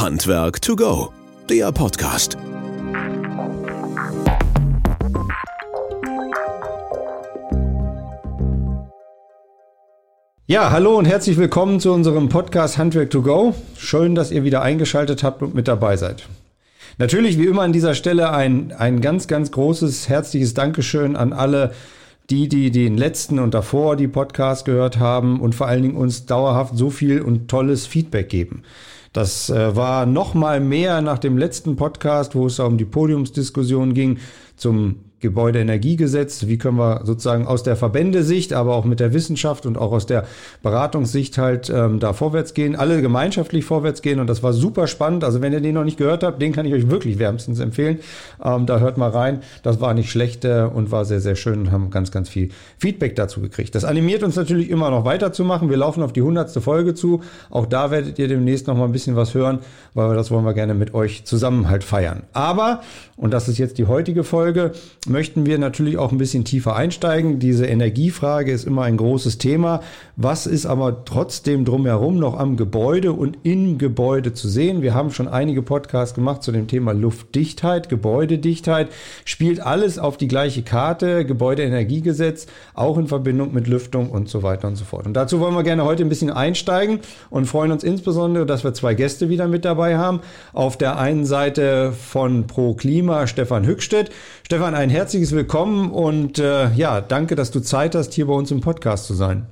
[0.00, 1.12] Handwerk to go,
[1.50, 2.38] der Podcast.
[10.46, 13.56] Ja, hallo und herzlich willkommen zu unserem Podcast Handwerk to go.
[13.76, 16.28] Schön, dass ihr wieder eingeschaltet habt und mit dabei seid.
[16.98, 21.72] Natürlich wie immer an dieser Stelle ein, ein ganz, ganz großes, herzliches Dankeschön an alle,
[22.30, 26.24] die, die den letzten und davor die Podcast gehört haben und vor allen Dingen uns
[26.24, 28.62] dauerhaft so viel und tolles Feedback geben.
[29.12, 33.94] Das äh, war noch mal mehr nach dem letzten Podcast, wo es um die Podiumsdiskussion
[33.94, 34.18] ging
[34.56, 39.76] zum Gebäudeenergiegesetz, wie können wir sozusagen aus der Verbändesicht, aber auch mit der Wissenschaft und
[39.76, 40.24] auch aus der
[40.62, 45.24] Beratungssicht halt ähm, da vorwärts gehen, alle gemeinschaftlich vorwärts gehen und das war super spannend.
[45.24, 47.98] Also wenn ihr den noch nicht gehört habt, den kann ich euch wirklich wärmstens empfehlen.
[48.44, 49.40] Ähm, da hört mal rein.
[49.62, 52.50] Das war nicht schlecht äh, und war sehr, sehr schön und haben ganz, ganz viel
[52.78, 53.74] Feedback dazu gekriegt.
[53.74, 55.70] Das animiert uns natürlich immer noch weiterzumachen.
[55.70, 57.22] Wir laufen auf die hundertste Folge zu.
[57.50, 59.58] Auch da werdet ihr demnächst noch mal ein bisschen was hören,
[59.94, 62.22] weil das wollen wir gerne mit euch zusammen halt feiern.
[62.32, 62.82] Aber,
[63.18, 64.72] und das ist jetzt die heutige Folge,
[65.08, 67.40] möchten wir natürlich auch ein bisschen tiefer einsteigen.
[67.40, 69.80] Diese Energiefrage ist immer ein großes Thema.
[70.14, 74.82] Was ist aber trotzdem drumherum noch am Gebäude und im Gebäude zu sehen?
[74.82, 78.88] Wir haben schon einige Podcasts gemacht zu dem Thema Luftdichtheit, Gebäudedichtheit.
[79.24, 84.68] Spielt alles auf die gleiche Karte, Gebäudeenergiegesetz, auch in Verbindung mit Lüftung und so weiter
[84.68, 85.06] und so fort.
[85.06, 88.74] Und dazu wollen wir gerne heute ein bisschen einsteigen und freuen uns insbesondere, dass wir
[88.74, 90.20] zwei Gäste wieder mit dabei haben.
[90.52, 92.74] Auf der einen Seite von Pro
[93.08, 94.10] Klima Stefan Hückstedt.
[94.44, 98.50] Stefan, ein herzliches Willkommen und äh, ja, danke, dass du Zeit hast, hier bei uns
[98.50, 99.46] im Podcast zu sein.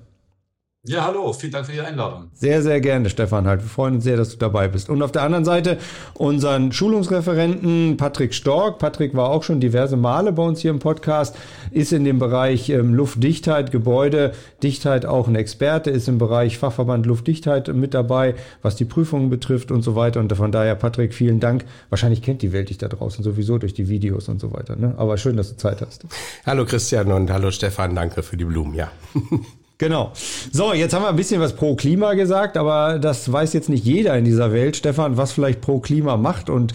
[0.89, 2.31] Ja, hallo, vielen Dank für die Einladung.
[2.33, 3.48] Sehr, sehr gerne, Stefan.
[3.48, 3.61] Halt.
[3.61, 4.89] Wir freuen uns sehr, dass du dabei bist.
[4.89, 5.79] Und auf der anderen Seite
[6.15, 8.79] unseren Schulungsreferenten Patrick Stork.
[8.79, 11.34] Patrick war auch schon diverse Male bei uns hier im Podcast,
[11.73, 17.67] ist in dem Bereich ähm, Luftdichtheit, Gebäudedichtheit auch ein Experte, ist im Bereich Fachverband Luftdichtheit
[17.75, 20.20] mit dabei, was die Prüfungen betrifft und so weiter.
[20.20, 21.64] Und von daher, Patrick, vielen Dank.
[21.89, 24.77] Wahrscheinlich kennt die Welt dich da draußen sowieso durch die Videos und so weiter.
[24.77, 24.95] Ne?
[24.98, 26.05] Aber schön, dass du Zeit hast.
[26.47, 28.92] Hallo Christian und hallo Stefan, danke für die Blumen, ja.
[29.79, 30.13] Genau.
[30.53, 33.85] So, jetzt haben wir ein bisschen was pro Klima gesagt, aber das weiß jetzt nicht
[33.85, 36.73] jeder in dieser Welt, Stefan, was vielleicht pro Klima macht und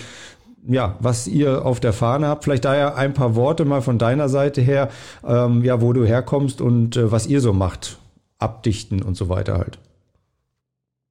[0.68, 2.44] ja, was ihr auf der Fahne habt.
[2.44, 4.90] Vielleicht daher ein paar Worte mal von deiner Seite her,
[5.26, 7.98] ähm, ja, wo du herkommst und äh, was ihr so macht.
[8.38, 9.80] Abdichten und so weiter halt.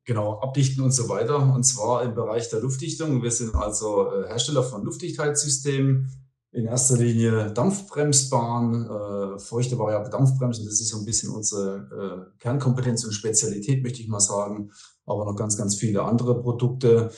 [0.05, 1.53] Genau, abdichten und so weiter.
[1.55, 3.23] Und zwar im Bereich der Luftdichtung.
[3.23, 6.11] Wir sind also äh, Hersteller von Luftdichtheitssystemen,
[6.53, 10.65] in erster Linie Dampfbremsbahn, äh, feuchte variable Dampfbremsen.
[10.65, 14.71] Das ist so ein bisschen unsere äh, Kernkompetenz und Spezialität, möchte ich mal sagen.
[15.07, 17.11] Aber noch ganz, ganz viele andere Produkte.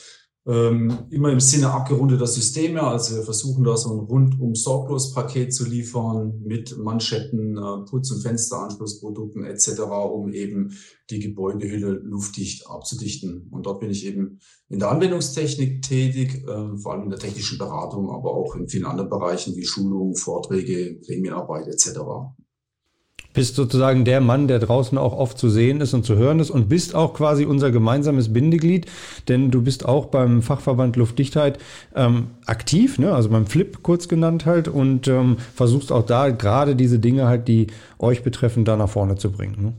[0.45, 2.83] Ähm, immer im Sinne abgerundeter Systeme.
[2.83, 8.11] Also wir versuchen da so ein rundum sorglos Paket zu liefern mit Manschetten, äh, Putz-
[8.11, 9.83] und Fensteranschlussprodukten etc.,
[10.13, 10.77] um eben
[11.11, 13.47] die Gebäudehülle luftdicht abzudichten.
[13.53, 17.59] Und dort bin ich eben in der Anwendungstechnik tätig, äh, vor allem in der technischen
[17.59, 22.01] Beratung, aber auch in vielen anderen Bereichen wie Schulungen, Vorträge, Gremienarbeit etc
[23.33, 26.51] bist sozusagen der Mann, der draußen auch oft zu sehen ist und zu hören ist
[26.51, 28.87] und bist auch quasi unser gemeinsames Bindeglied,
[29.29, 31.59] denn du bist auch beim Fachverband Luftdichtheit
[31.95, 33.15] ähm, aktiv, ne?
[33.15, 37.49] also beim Flip kurz genannt halt und ähm, versuchst auch da gerade diese Dinge halt,
[37.49, 39.57] die euch betreffen, da nach vorne zu bringen.
[39.61, 39.73] Ne?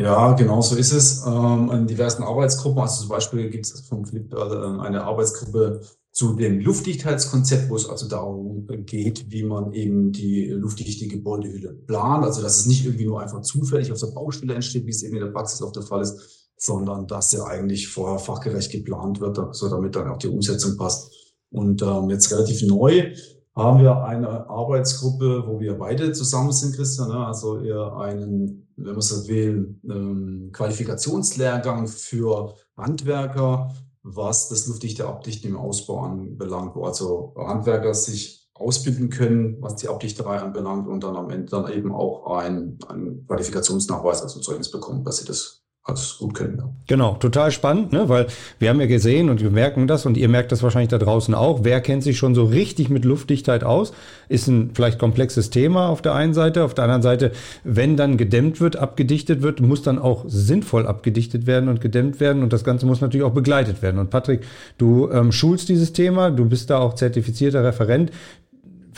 [0.00, 1.24] Ja, genau so ist es.
[1.26, 5.80] Ähm, in diversen Arbeitsgruppen, also zum Beispiel gibt es vom Flip äh, eine Arbeitsgruppe
[6.18, 12.24] zu dem Luftdichtheitskonzept, wo es also darum geht, wie man eben die luftdichte Gebäudehülle plant.
[12.24, 15.14] Also dass es nicht irgendwie nur einfach zufällig auf der Baustelle entsteht, wie es eben
[15.14, 19.38] in der Praxis oft der Fall ist, sondern dass der eigentlich vorher fachgerecht geplant wird,
[19.54, 21.14] so damit dann auch die Umsetzung passt.
[21.50, 23.14] Und ähm, jetzt relativ neu
[23.54, 27.10] haben wir eine Arbeitsgruppe, wo wir beide zusammen sind, Christian.
[27.10, 27.26] Ne?
[27.26, 33.72] Also eher einen, wenn man so will, ähm, Qualifikationslehrgang für Handwerker
[34.16, 39.88] was das luftdichte Abdichten im Ausbau anbelangt, wo also Handwerker sich ausbilden können, was die
[39.88, 45.04] Abdichterei anbelangt und dann am Ende dann eben auch ein, ein Qualifikationsnachweis, also Zeugnis bekommen,
[45.04, 46.58] dass sie das als gut können.
[46.58, 46.68] Ja.
[46.86, 48.08] Genau, total spannend, ne?
[48.08, 48.26] weil
[48.58, 51.34] wir haben ja gesehen und wir merken das und ihr merkt das wahrscheinlich da draußen
[51.34, 51.60] auch.
[51.64, 53.92] Wer kennt sich schon so richtig mit Luftdichtheit aus?
[54.28, 56.64] Ist ein vielleicht komplexes Thema auf der einen Seite.
[56.64, 57.32] Auf der anderen Seite,
[57.64, 62.42] wenn dann gedämmt wird, abgedichtet wird, muss dann auch sinnvoll abgedichtet werden und gedämmt werden
[62.42, 63.98] und das Ganze muss natürlich auch begleitet werden.
[63.98, 64.42] Und Patrick,
[64.76, 68.12] du ähm, schulst dieses Thema, du bist da auch zertifizierter Referent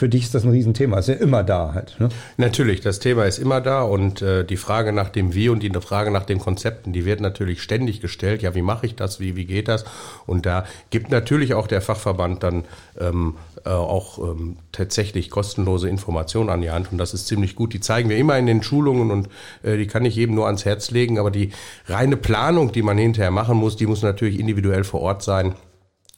[0.01, 0.99] für dich ist das ein Riesenthema.
[0.99, 1.97] Ist ja immer da halt.
[1.99, 2.09] Ne?
[2.39, 5.71] Natürlich, das Thema ist immer da und äh, die Frage nach dem Wie und die
[5.79, 8.41] Frage nach den Konzepten, die wird natürlich ständig gestellt.
[8.41, 9.21] Ja, wie mache ich das?
[9.21, 9.85] Wie, wie geht das?
[10.27, 12.65] Und da gibt natürlich auch der Fachverband dann
[12.99, 13.35] ähm,
[13.67, 17.75] äh, auch ähm, tatsächlich kostenlose Informationen an die Hand und das ist ziemlich gut.
[17.75, 19.29] Die zeigen wir immer in den Schulungen und
[19.63, 21.19] äh, die kann ich jedem nur ans Herz legen.
[21.19, 21.51] Aber die
[21.89, 25.57] reine Planung, die man hinterher machen muss, die muss natürlich individuell vor Ort sein.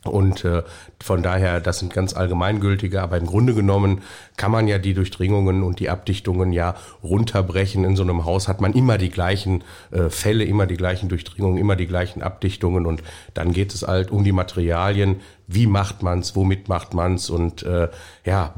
[0.04, 0.62] Und äh,
[1.00, 4.02] von daher, das sind ganz allgemeingültige, aber im Grunde genommen
[4.36, 7.84] kann man ja die Durchdringungen und die Abdichtungen ja runterbrechen.
[7.84, 9.62] In so einem Haus hat man immer die gleichen
[9.92, 12.84] äh, Fälle, immer die gleichen Durchdringungen, immer die gleichen Abdichtungen.
[12.84, 13.02] Und
[13.34, 17.30] dann geht es halt um die Materialien, wie macht man's, womit macht man's?
[17.30, 17.88] Und äh,
[18.24, 18.54] ja,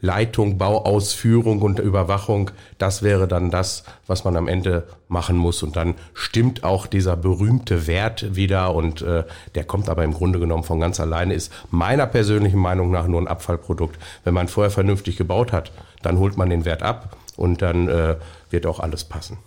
[0.00, 5.76] Bauleitung, Bauausführung und Überwachung, das wäre dann das, was man am Ende machen muss und
[5.76, 9.24] dann stimmt auch dieser berühmte Wert wieder und äh,
[9.54, 13.20] der kommt aber im Grunde genommen von ganz alleine, ist meiner persönlichen Meinung nach nur
[13.20, 13.98] ein Abfallprodukt.
[14.24, 15.72] Wenn man vorher vernünftig gebaut hat,
[16.02, 18.16] dann holt man den Wert ab und dann äh,
[18.50, 19.38] wird auch alles passen.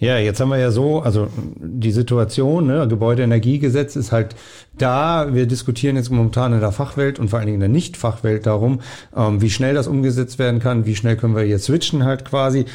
[0.00, 4.36] Ja, jetzt haben wir ja so, also die Situation, ne, Gebäudeenergiegesetz ist halt
[4.76, 5.34] da.
[5.34, 8.80] Wir diskutieren jetzt momentan in der Fachwelt und vor allen Dingen in der Nicht-Fachwelt darum,
[9.16, 12.66] ähm, wie schnell das umgesetzt werden kann, wie schnell können wir jetzt switchen halt quasi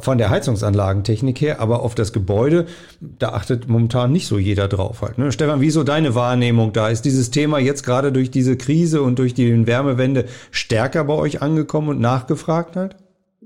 [0.00, 2.66] von der Heizungsanlagentechnik her, aber auf das Gebäude,
[3.00, 5.16] da achtet momentan nicht so jeder drauf halt.
[5.16, 5.30] Ne?
[5.30, 6.88] Stefan, wie so deine Wahrnehmung da?
[6.88, 11.40] Ist dieses Thema jetzt gerade durch diese Krise und durch die Wärmewende stärker bei euch
[11.40, 12.96] angekommen und nachgefragt halt?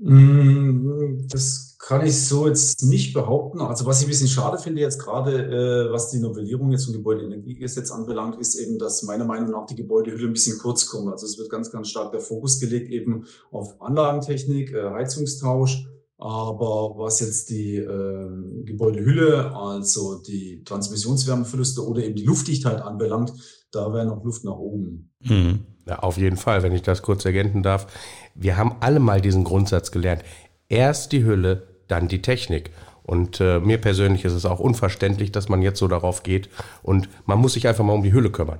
[0.01, 3.59] Mm, das kann ich so jetzt nicht behaupten.
[3.61, 6.93] Also was ich ein bisschen schade finde jetzt gerade, äh, was die Novellierung jetzt vom
[6.93, 11.11] Gebäudeenergiegesetz anbelangt, ist eben, dass meiner Meinung nach die Gebäudehülle ein bisschen kurz kommt.
[11.11, 15.87] Also es wird ganz, ganz stark der Fokus gelegt eben auf Anlagentechnik, äh, Heizungstausch
[16.21, 18.29] aber was jetzt die äh,
[18.63, 23.33] Gebäudehülle, also die Transmissionswärmeverluste oder eben die Luftdichtheit anbelangt,
[23.71, 25.09] da wäre noch Luft nach oben.
[25.23, 25.65] Mhm.
[25.87, 27.87] Ja, auf jeden Fall, wenn ich das kurz ergänzen darf.
[28.35, 30.21] Wir haben alle mal diesen Grundsatz gelernt.
[30.69, 32.71] Erst die Hülle, dann die Technik.
[33.03, 36.49] Und äh, mir persönlich ist es auch unverständlich, dass man jetzt so darauf geht.
[36.83, 38.59] Und man muss sich einfach mal um die Hülle kümmern.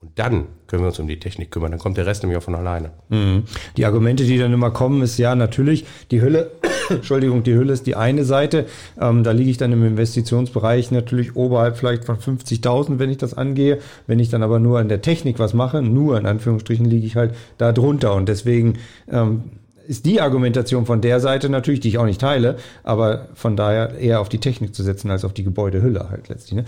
[0.00, 1.72] Und dann können wir uns um die Technik kümmern.
[1.72, 2.92] Dann kommt der Rest nämlich auch von alleine.
[3.10, 3.44] Mhm.
[3.76, 6.50] Die Argumente, die dann immer kommen, ist ja natürlich, die Hülle
[6.90, 8.66] Entschuldigung, die Hülle ist die eine Seite.
[9.00, 13.34] Ähm, da liege ich dann im Investitionsbereich natürlich oberhalb vielleicht von 50.000, wenn ich das
[13.34, 13.78] angehe.
[14.06, 17.16] Wenn ich dann aber nur an der Technik was mache, nur in Anführungsstrichen liege ich
[17.16, 18.14] halt da drunter.
[18.14, 18.78] Und deswegen
[19.10, 19.44] ähm,
[19.90, 23.98] ist die Argumentation von der Seite natürlich, die ich auch nicht teile, aber von daher
[23.98, 26.54] eher auf die Technik zu setzen als auf die Gebäudehülle halt letztlich.
[26.54, 26.64] Ne?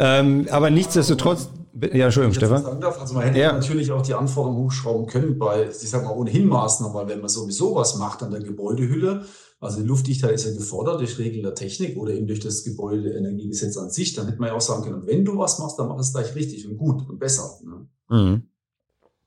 [0.00, 1.50] Ähm, aber nichtsdestotrotz,
[1.92, 2.80] ja, Entschuldigung, Stefan.
[2.80, 3.52] Darf, also man hätte ja.
[3.52, 7.28] natürlich auch die Anforderungen hochschrauben können bei, ich sag mal, ohnehin Maßnahmen, weil wenn man
[7.28, 9.24] sowieso was macht an der Gebäudehülle,
[9.60, 13.76] also die Luftdichtheit ist ja gefordert durch Regeln der Technik oder eben durch das Gebäudeenergiegesetz
[13.76, 14.14] an sich.
[14.14, 16.34] Dann hätte man ja auch sagen können, wenn du was machst, dann mach es gleich
[16.34, 17.60] richtig und gut und besser.
[17.64, 17.86] Ne?
[18.08, 18.42] Mhm.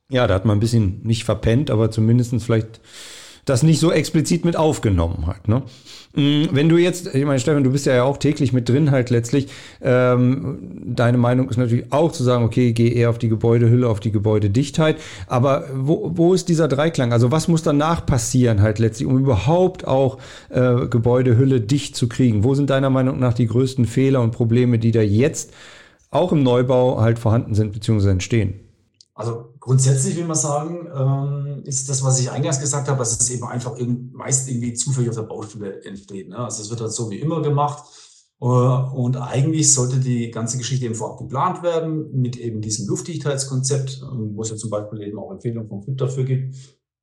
[0.10, 2.82] Ja, da hat man ein bisschen nicht verpennt, aber zumindest vielleicht
[3.48, 5.48] das nicht so explizit mit aufgenommen hat.
[5.48, 5.64] Ne?
[6.16, 9.10] Mm, wenn du jetzt, ich meine, Stefan, du bist ja auch täglich mit drin halt
[9.10, 9.48] letztlich.
[9.82, 14.02] Ähm, deine Meinung ist natürlich auch zu sagen, okay, geh eher auf die Gebäudehülle, auf
[14.02, 14.98] die Gebäudedichtheit.
[15.28, 17.14] Aber wo, wo ist dieser Dreiklang?
[17.14, 20.18] Also was muss danach passieren halt letztlich, um überhaupt auch
[20.50, 22.44] äh, Gebäudehülle dicht zu kriegen?
[22.44, 25.54] Wo sind deiner Meinung nach die größten Fehler und Probleme, die da jetzt
[26.12, 28.10] auch im Neubau halt vorhanden sind bzw.
[28.10, 28.60] entstehen?
[29.14, 33.30] Also grundsätzlich will man sagen, ähm, ist das, was ich eingangs gesagt habe, dass es
[33.30, 33.78] eben einfach
[34.14, 36.30] meist irgendwie zufällig auf der Baustelle entsteht.
[36.30, 36.38] Ne?
[36.38, 37.84] Also es wird halt so wie immer gemacht.
[38.40, 44.04] Äh, und eigentlich sollte die ganze Geschichte eben vorab geplant werden mit eben diesem Luftdichtheitskonzept,
[44.04, 46.56] ähm, wo es ja zum Beispiel eben auch Empfehlungen vom FIP dafür gibt.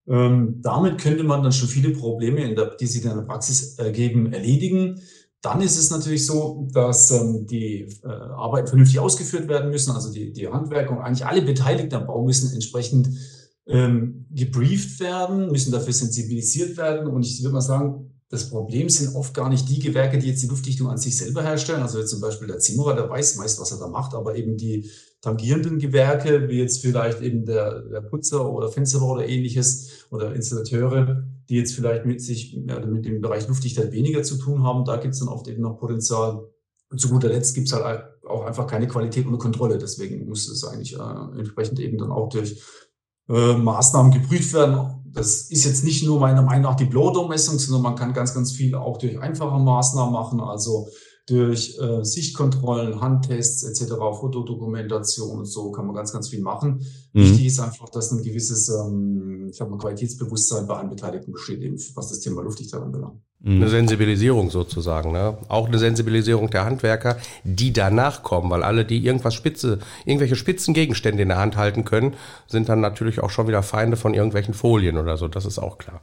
[0.09, 4.33] Ähm, damit könnte man dann schon viele Probleme, der, die sich in der Praxis ergeben,
[4.33, 5.03] erledigen.
[5.45, 9.91] Dann ist es natürlich so, dass ähm, die äh, Arbeiten vernünftig ausgeführt werden müssen.
[9.91, 13.11] Also die, die Handwerker und eigentlich alle Beteiligten am Bau müssen entsprechend
[13.67, 17.09] ähm, gebrieft werden, müssen dafür sensibilisiert werden.
[17.09, 20.43] Und ich würde mal sagen, das Problem sind oft gar nicht die Gewerke, die jetzt
[20.43, 21.83] die Luftdichtung an sich selber herstellen.
[21.83, 24.89] Also zum Beispiel der Zimmerer, der weiß meist, was er da macht, aber eben die
[25.21, 31.23] tangierenden Gewerke, wie jetzt vielleicht eben der, der Putzer oder Fensterbauer oder ähnliches oder Installateure,
[31.49, 34.97] die jetzt vielleicht mit sich ja, mit dem Bereich Luftdichtheit weniger zu tun haben, da
[34.97, 36.49] gibt es dann oft eben noch Potenzial.
[36.91, 39.79] Und zu guter Letzt gibt es halt auch einfach keine Qualität ohne Kontrolle.
[39.79, 42.63] Deswegen muss es eigentlich äh, entsprechend eben dann auch durch
[43.29, 45.03] äh, Maßnahmen geprüft werden.
[45.07, 48.53] Das ist jetzt nicht nur meiner Meinung nach die Blowdown-Messung, sondern man kann ganz, ganz
[48.53, 50.41] viel auch durch einfache Maßnahmen machen.
[50.41, 50.89] Also
[51.27, 56.85] durch äh, Sichtkontrollen, Handtests etc., Fotodokumentation und so kann man ganz, ganz viel machen.
[57.13, 57.21] Mhm.
[57.21, 61.77] Wichtig ist einfach, dass ein gewisses ähm, ich mal, Qualitätsbewusstsein bei allen Beteiligten besteht, eben,
[61.95, 63.21] was das Thema Luftdichtheit anbelangt.
[63.41, 63.57] Mhm.
[63.57, 65.39] Eine Sensibilisierung sozusagen, ne?
[65.49, 70.75] Auch eine Sensibilisierung der Handwerker, die danach kommen, weil alle, die irgendwas spitze, irgendwelche spitzen
[70.75, 72.15] Gegenstände in der Hand halten können,
[72.49, 75.29] sind dann natürlich auch schon wieder Feinde von irgendwelchen Folien oder so.
[75.29, 76.01] Das ist auch klar.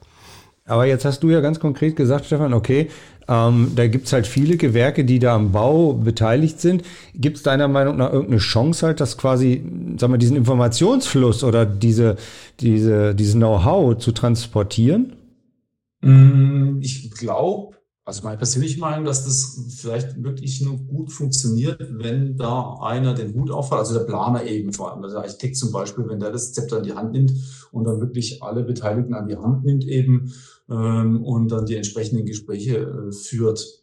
[0.66, 2.90] Aber jetzt hast du ja ganz konkret gesagt, Stefan, okay,
[3.28, 6.84] ähm, da gibt's halt viele Gewerke, die da am Bau beteiligt sind.
[7.16, 9.64] Gibt es deiner Meinung nach irgendeine Chance halt, dass quasi,
[9.98, 12.18] sagen wir, diesen Informationsfluss oder diese,
[12.60, 15.14] diese, dieses Know-how zu transportieren?
[16.02, 22.36] Mm, ich glaube, also meine persönliche Meinung, dass das vielleicht wirklich nur gut funktioniert, wenn
[22.36, 25.72] da einer den Hut aufhat, also der Planer eben vor allem, also der Architekt zum
[25.72, 27.32] Beispiel, wenn der das Zepter in die Hand nimmt
[27.72, 30.34] und dann wirklich alle Beteiligten an die Hand nimmt eben
[30.72, 33.82] ähm, und dann die entsprechenden Gespräche äh, führt.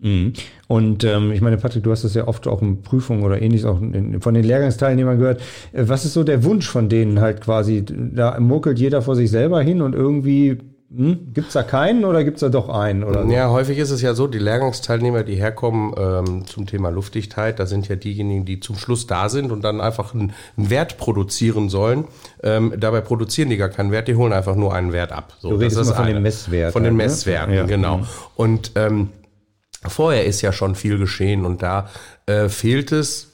[0.00, 0.32] Mhm.
[0.68, 3.66] Und ähm, ich meine, Patrick, du hast das ja oft auch in Prüfungen oder ähnliches
[3.66, 5.40] auch in, von den Lehrgangsteilnehmern gehört.
[5.72, 7.84] Äh, was ist so der Wunsch von denen halt quasi?
[7.84, 10.58] Da muckelt jeder vor sich selber hin und irgendwie
[10.94, 11.34] hm?
[11.34, 13.04] Gibt es da keinen oder gibt es da doch einen?
[13.04, 13.30] Oder so?
[13.30, 17.66] Ja, häufig ist es ja so, die Lehrgangsteilnehmer, die herkommen ähm, zum Thema Luftdichtheit, da
[17.66, 22.04] sind ja diejenigen, die zum Schluss da sind und dann einfach einen, Wert produzieren sollen.
[22.42, 25.34] Ähm, dabei produzieren die gar keinen Wert, die holen einfach nur einen Wert ab.
[25.40, 26.72] So, du redest das ist von den Messwerten.
[26.72, 27.04] Von den ne?
[27.04, 27.64] Messwerten, ja.
[27.64, 27.98] genau.
[27.98, 28.06] Mhm.
[28.36, 29.10] Und ähm,
[29.86, 31.90] vorher ist ja schon viel geschehen und da
[32.24, 33.27] äh, fehlt es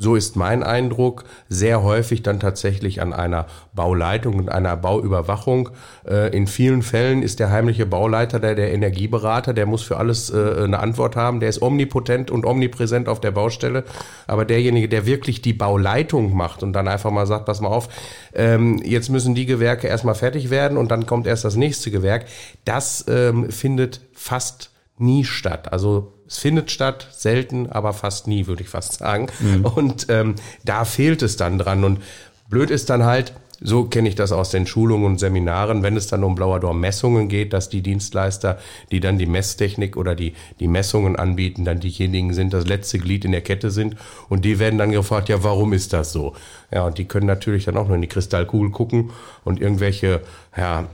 [0.00, 5.70] so ist mein Eindruck, sehr häufig dann tatsächlich an einer Bauleitung und einer Bauüberwachung.
[6.08, 10.30] Äh, in vielen Fällen ist der heimliche Bauleiter der, der Energieberater, der muss für alles
[10.30, 13.82] äh, eine Antwort haben, der ist omnipotent und omnipräsent auf der Baustelle.
[14.28, 17.88] Aber derjenige, der wirklich die Bauleitung macht und dann einfach mal sagt, pass mal auf,
[18.34, 22.26] ähm, jetzt müssen die Gewerke erstmal fertig werden und dann kommt erst das nächste Gewerk,
[22.64, 25.72] das ähm, findet fast nie statt.
[25.72, 29.28] Also es findet statt, selten, aber fast nie, würde ich fast sagen.
[29.40, 29.64] Mhm.
[29.64, 31.84] Und ähm, da fehlt es dann dran.
[31.84, 32.02] Und
[32.50, 36.06] blöd ist dann halt, so kenne ich das aus den Schulungen und Seminaren, wenn es
[36.06, 38.58] dann um Blauer-Dor-Messungen geht, dass die Dienstleister,
[38.92, 43.24] die dann die Messtechnik oder die, die Messungen anbieten, dann diejenigen sind, das letzte Glied
[43.24, 43.96] in der Kette sind.
[44.28, 46.34] Und die werden dann gefragt, ja, warum ist das so?
[46.70, 49.10] Ja, und die können natürlich dann auch nur in die Kristallkugel gucken
[49.44, 50.20] und irgendwelche,
[50.56, 50.86] ja,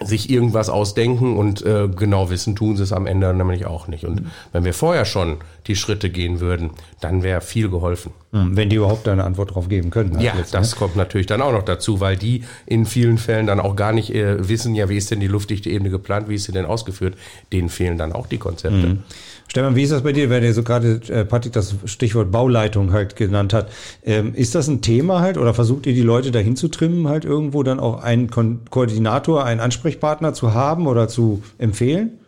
[0.00, 4.04] sich irgendwas ausdenken und äh, genau wissen, tun sie es am Ende nämlich auch nicht.
[4.04, 4.30] Und mhm.
[4.52, 6.70] wenn wir vorher schon die Schritte gehen würden,
[7.00, 8.12] dann wäre viel geholfen.
[8.32, 10.14] Mhm, wenn die überhaupt eine Antwort darauf geben können.
[10.14, 10.78] Halt ja, jetzt, das ne?
[10.78, 14.14] kommt natürlich dann auch noch dazu, weil die in vielen Fällen dann auch gar nicht
[14.14, 17.16] äh, wissen, ja, wie ist denn die luftdichte Ebene geplant, wie ist sie denn ausgeführt.
[17.52, 18.88] Denen fehlen dann auch die Konzepte.
[18.88, 18.98] Mhm.
[19.48, 22.92] Stefan, wie ist das bei dir, wenn ihr so gerade äh, Patrick das Stichwort Bauleitung
[22.92, 23.70] halt genannt hat?
[24.04, 27.24] Ähm, ist das ein Thema halt oder versucht ihr die Leute dahin zu trimmen, halt
[27.24, 32.18] irgendwo dann auch einen Ko Koordinator, einen Ansprechpartner zu haben oder zu empfehlen?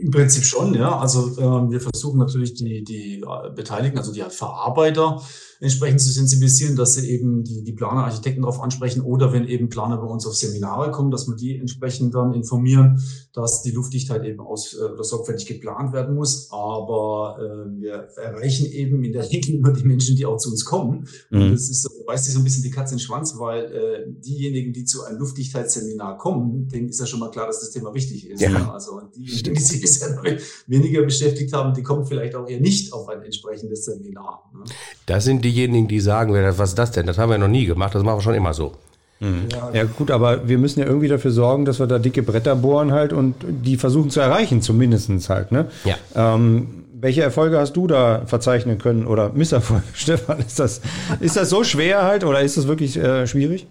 [0.00, 0.98] Im Prinzip schon, ja.
[0.98, 5.22] Also äh, wir versuchen natürlich die, die äh, Beteiligten, also die Verarbeiter,
[5.60, 9.68] entsprechend zu sensibilisieren, dass sie eben die, die Planer, Architekten darauf ansprechen oder wenn eben
[9.68, 13.02] Planer bei uns auf Seminare kommen, dass wir die entsprechend dann informieren,
[13.34, 16.48] dass die Luftdichtheit eben aus äh, oder sorgfältig geplant werden muss.
[16.50, 20.64] Aber äh, wir erreichen eben in der Regel immer die Menschen, die auch zu uns
[20.64, 21.06] kommen.
[21.30, 21.42] Mhm.
[21.42, 24.20] Und das ist, weiß sich so ein bisschen die Katze in den Schwanz, weil äh,
[24.20, 27.92] diejenigen, die zu einem Luftdichtheitsseminar kommen, denen ist ja schon mal klar, dass das Thema
[27.92, 28.40] wichtig ist.
[28.40, 28.72] Ja.
[28.72, 30.18] Also diejenigen, die sich bisher
[30.66, 34.50] weniger beschäftigt haben, die kommen vielleicht auch eher nicht auf ein entsprechendes Seminar.
[34.54, 34.64] Ne?
[35.10, 37.04] Das sind diejenigen, die sagen, was ist das denn?
[37.04, 38.74] Das haben wir noch nie gemacht, das machen wir schon immer so.
[39.18, 39.48] Mhm.
[39.72, 42.92] Ja, gut, aber wir müssen ja irgendwie dafür sorgen, dass wir da dicke Bretter bohren
[42.92, 45.50] halt und die versuchen zu erreichen, zumindestens halt.
[45.50, 45.66] Ne?
[45.84, 45.96] Ja.
[46.14, 50.38] Ähm, welche Erfolge hast du da verzeichnen können oder Misserfolge, Stefan?
[50.38, 50.80] Ist das,
[51.18, 53.66] ist das so schwer halt oder ist das wirklich äh, schwierig?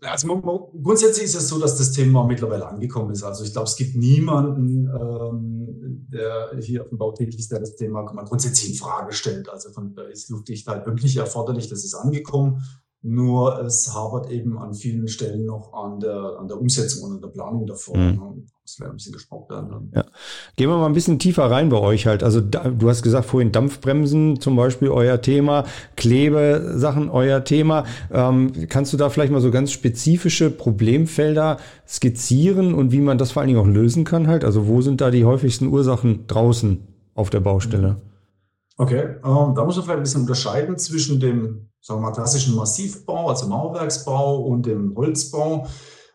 [0.00, 0.40] Also
[0.82, 3.22] grundsätzlich ist es so, dass das Thema mittlerweile angekommen ist.
[3.22, 7.60] Also ich glaube, es gibt niemanden, ähm, der hier auf dem Bau tätig ist, der
[7.60, 9.48] das Thema grundsätzlich in Frage stellt.
[9.48, 12.62] Also von da ist Luftdichtheit wirklich erforderlich, das ist angekommen.
[13.02, 17.20] Nur es habert eben an vielen Stellen noch an der, an der Umsetzung und an
[17.20, 17.96] der Planung davor.
[17.96, 18.46] Mhm.
[18.64, 19.92] Das wäre ein bisschen gesprochen werden.
[19.94, 20.04] Ja.
[20.56, 22.22] Gehen wir mal ein bisschen tiefer rein bei euch halt.
[22.22, 25.64] Also da, du hast gesagt vorhin Dampfbremsen zum Beispiel euer Thema,
[25.96, 27.84] Klebesachen euer Thema.
[28.12, 33.30] Ähm, kannst du da vielleicht mal so ganz spezifische Problemfelder skizzieren und wie man das
[33.30, 34.44] vor allen Dingen auch lösen kann halt?
[34.44, 36.82] Also wo sind da die häufigsten Ursachen draußen
[37.14, 37.96] auf der Baustelle?
[38.78, 42.54] Okay, ähm, da muss man vielleicht ein bisschen unterscheiden zwischen dem sagen wir mal, klassischen
[42.54, 45.66] Massivbau, also Mauerwerksbau und dem Holzbau.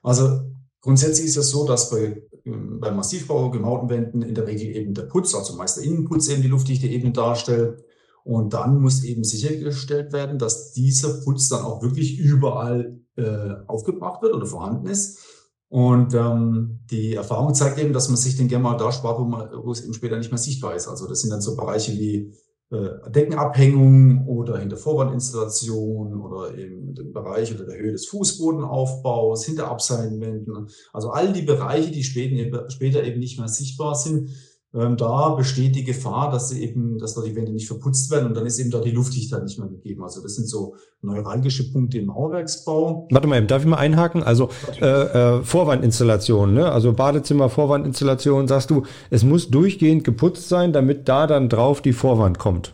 [0.01, 0.41] Also
[0.82, 4.93] grundsätzlich ist es so, dass bei, ähm, beim Massivbau gemauten Wänden in der Regel eben
[4.93, 7.84] der Putz, also meist der Innenputz eben die luftdichte Ebene darstellt.
[8.24, 14.22] Und dann muss eben sichergestellt werden, dass dieser Putz dann auch wirklich überall äh, aufgebracht
[14.22, 15.20] wird oder vorhanden ist.
[15.67, 19.25] Und ähm, die Erfahrung zeigt eben, dass man sich den gerne mal da spart, wo,
[19.25, 20.88] man, wo es eben später nicht mehr sichtbar ist.
[20.88, 22.32] Also das sind dann so Bereiche wie
[22.72, 29.67] äh, Deckenabhängung oder hinter Vorwandinstallation oder eben den Bereich oder der Höhe des Fußbodenaufbaus, hinter
[29.70, 30.70] Abseitenwänden.
[30.91, 34.29] Also all die Bereiche, die später, später eben nicht mehr sichtbar sind,
[34.75, 38.27] ähm, da besteht die Gefahr, dass sie eben, dass da die Wände nicht verputzt werden
[38.27, 40.03] und dann ist eben da die Luftdichtheit nicht mehr gegeben.
[40.03, 43.08] Also das sind so neuralgische Punkte im Mauerwerksbau.
[43.12, 44.24] Warte mal, darf ich mal einhaken?
[44.24, 44.50] Also
[44.82, 46.72] äh, äh, Vorwandinstallation, ne?
[46.72, 51.94] Also Badezimmer, Vorwandinstallation, sagst du, es muss durchgehend geputzt sein, damit da dann drauf die
[51.94, 52.74] Vorwand kommt.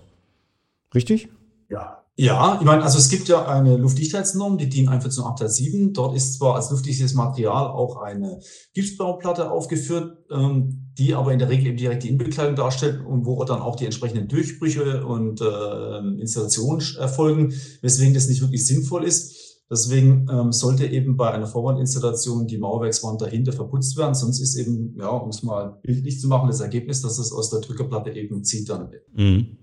[0.96, 1.28] Richtig?
[1.70, 5.94] Ja, ja, ich meine, also es gibt ja eine Luftdichtheitsnorm, die DIN 14887.
[5.94, 8.42] Dort ist zwar als luftdichtes Material auch eine
[8.74, 13.42] Gipsbauplatte aufgeführt, ähm, die aber in der Regel eben direkt die Innenbekleidung darstellt und wo
[13.46, 19.62] dann auch die entsprechenden Durchbrüche und äh, Installationen erfolgen, weswegen das nicht wirklich sinnvoll ist.
[19.72, 24.94] Deswegen ähm, sollte eben bei einer Vorwandinstallation die Mauerwerkswand dahinter verputzt werden, sonst ist eben,
[25.00, 28.44] ja, um es mal bildlich zu machen, das Ergebnis, dass es aus der Drückerplatte eben
[28.44, 28.90] zieht dann.
[29.14, 29.58] Mhm.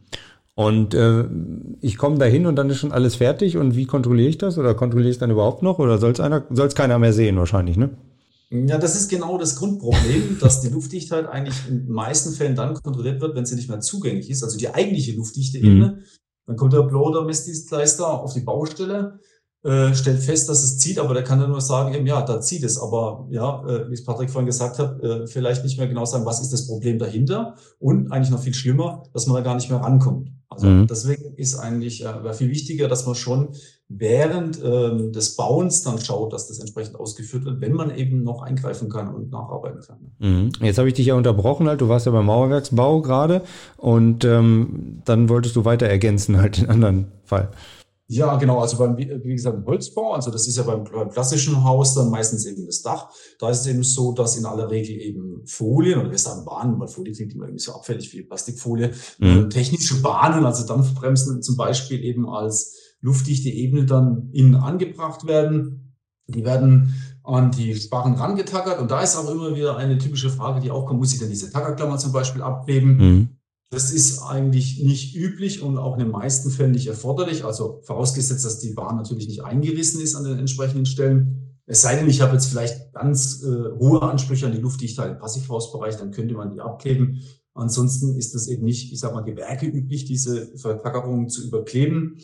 [0.56, 1.24] Und äh,
[1.82, 3.58] ich komme da hin und dann ist schon alles fertig.
[3.58, 4.56] Und wie kontrolliere ich das?
[4.56, 5.78] Oder kontrolliere ich es dann überhaupt noch?
[5.78, 7.90] Oder soll es einer, soll es keiner mehr sehen wahrscheinlich, ne?
[8.50, 12.72] Ja, das ist genau das Grundproblem, dass die Luftdichtheit eigentlich in den meisten Fällen dann
[12.74, 15.88] kontrolliert wird, wenn sie nicht mehr zugänglich ist, also die eigentliche Luftdichteebene.
[15.88, 16.04] Mhm.
[16.46, 19.20] Dann kommt der Blower Messdienstleister auf die Baustelle,
[19.66, 22.40] äh, stellt fest, dass es zieht, aber der kann dann nur sagen, eben, ja, da
[22.40, 22.78] zieht es.
[22.78, 26.24] Aber ja, äh, wie es Patrick vorhin gesagt hat, äh, vielleicht nicht mehr genau sagen,
[26.24, 29.68] was ist das Problem dahinter und eigentlich noch viel schlimmer, dass man da gar nicht
[29.68, 30.30] mehr rankommt.
[30.48, 30.86] Also mhm.
[30.86, 33.48] deswegen ist eigentlich äh, viel wichtiger, dass man schon
[33.88, 38.42] während ähm, des Bauens dann schaut, dass das entsprechend ausgeführt wird, wenn man eben noch
[38.42, 39.98] eingreifen kann und nacharbeiten kann.
[40.18, 40.52] Mhm.
[40.60, 41.80] Jetzt habe ich dich ja unterbrochen, halt.
[41.80, 43.42] Du warst ja beim Mauerwerksbau gerade
[43.76, 47.48] und ähm, dann wolltest du weiter ergänzen, halt den anderen Fall.
[48.08, 48.60] Ja, genau.
[48.60, 52.10] Also beim, wie gesagt, im Holzbau, also das ist ja beim, beim, klassischen Haus dann
[52.10, 53.10] meistens eben das Dach.
[53.40, 56.78] Da ist es eben so, dass in aller Regel eben Folien, oder wir sagen Bahnen,
[56.78, 59.50] weil Folie klingt immer irgendwie so abfällig wie Plastikfolie, mhm.
[59.50, 65.94] technische Bahnen, also Dampfbremsen zum Beispiel eben als luftdichte Ebene dann innen angebracht werden.
[66.28, 66.94] Die werden
[67.24, 70.86] an die Sparren rangetackert und da ist auch immer wieder eine typische Frage, die auch
[70.86, 72.96] kommt, muss ich denn diese Tackerklammer zum Beispiel abkleben?
[72.96, 73.28] Mhm.
[73.70, 77.44] Das ist eigentlich nicht üblich und auch in den meisten Fällen nicht erforderlich.
[77.44, 81.58] Also vorausgesetzt, dass die Bahn natürlich nicht eingerissen ist an den entsprechenden Stellen.
[81.66, 85.18] Es sei denn, ich habe jetzt vielleicht ganz äh, hohe Ansprüche an die Luftdichtheit im
[85.18, 87.22] Passivhausbereich, dann könnte man die abkleben.
[87.54, 92.18] Ansonsten ist das eben nicht, ich sage mal, gewerkeüblich, diese Vertackerung zu überkleben.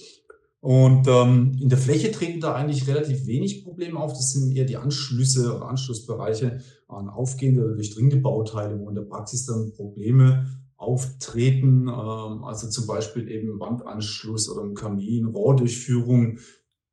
[0.60, 4.12] Und ähm, in der Fläche treten da eigentlich relativ wenig Probleme auf.
[4.12, 9.02] Das sind eher die Anschlüsse oder Anschlussbereiche an aufgehende oder durchdringende Bauteile, wo in der
[9.02, 10.46] Praxis dann Probleme
[10.82, 16.38] auftreten, ähm, also zum Beispiel eben Wandanschluss oder ein Kamin, Rohrdurchführung,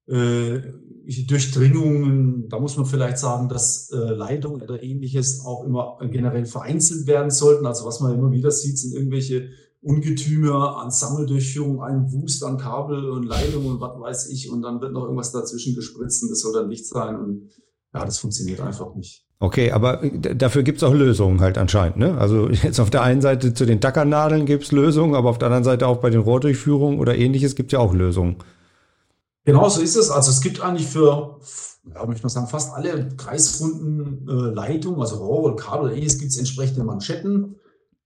[0.07, 0.59] äh,
[1.27, 2.49] Durchdringungen.
[2.49, 7.31] Da muss man vielleicht sagen, dass äh, Leitungen oder ähnliches auch immer generell vereinzelt werden
[7.31, 7.65] sollten.
[7.65, 9.49] Also was man immer wieder sieht, sind irgendwelche
[9.81, 14.51] Ungetüme an Sammeldurchführung, ein Wust an Kabel und Leitungen und was weiß ich.
[14.51, 17.15] Und dann wird noch irgendwas dazwischen gespritzt und das soll dann Licht sein.
[17.15, 17.49] Und
[17.93, 19.28] ja, das funktioniert einfach nicht.
[19.41, 21.97] Okay, aber dafür gibt's auch Lösungen halt anscheinend.
[21.97, 22.17] Ne?
[22.17, 25.63] Also jetzt auf der einen Seite zu den Tackernadeln gibt's Lösungen, aber auf der anderen
[25.63, 28.37] Seite auch bei den Rohrdurchführungen oder ähnliches gibt's ja auch Lösungen.
[29.45, 30.11] Genau so ist es.
[30.11, 31.39] Also es gibt eigentlich für,
[31.95, 36.19] ja, möchte man sagen, fast alle kreisrunden äh, Leitungen, also Rohr und Kabel oder ähnliches,
[36.19, 37.55] gibt's entsprechende Manschetten,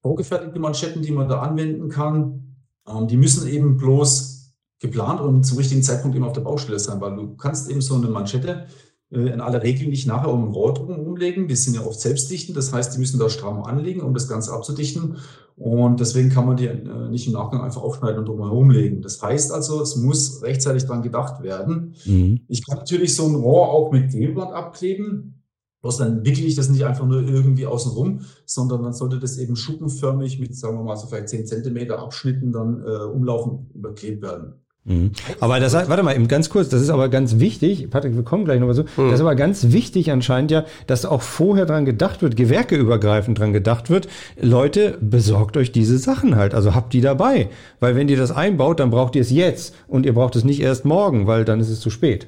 [0.01, 2.55] vorgefertigte Manschetten, die man da anwenden kann.
[2.87, 7.01] Ähm, die müssen eben bloß geplant und zum richtigen Zeitpunkt eben auf der Baustelle sein,
[7.01, 8.82] weil du kannst eben so eine Manschette äh,
[9.13, 11.47] in aller Regel nicht nachher um einen Rohrdrucken umlegen.
[11.47, 12.57] Die sind ja oft selbstdichtend.
[12.57, 15.17] Das heißt, die müssen da stramm anlegen, um das Ganze abzudichten.
[15.55, 19.01] Und deswegen kann man die äh, nicht im Nachgang einfach aufschneiden und drumherum legen.
[19.01, 21.93] Das heißt also, es muss rechtzeitig dran gedacht werden.
[22.05, 22.41] Mhm.
[22.47, 25.43] Ich kann natürlich so ein Rohr auch mit Klebeband abkleben.
[25.81, 29.37] Bloß dann wickle ich das nicht einfach nur irgendwie außen rum, sondern dann sollte das
[29.37, 34.21] eben schuppenförmig mit, sagen wir mal, so vielleicht 10 Zentimeter Abschnitten dann äh, umlaufend überklebt
[34.21, 34.62] werden.
[34.85, 35.11] Mhm.
[35.39, 38.59] Aber das warte mal, ganz kurz, das ist aber ganz wichtig, Patrick, wir kommen gleich
[38.59, 39.09] nochmal so, mhm.
[39.09, 43.53] das ist aber ganz wichtig anscheinend ja, dass auch vorher dran gedacht wird, gewerkeübergreifend dran
[43.53, 44.09] gedacht wird,
[44.41, 48.81] Leute, besorgt euch diese Sachen halt, also habt die dabei, weil wenn ihr das einbaut,
[48.81, 51.69] dann braucht ihr es jetzt und ihr braucht es nicht erst morgen, weil dann ist
[51.69, 52.27] es zu spät.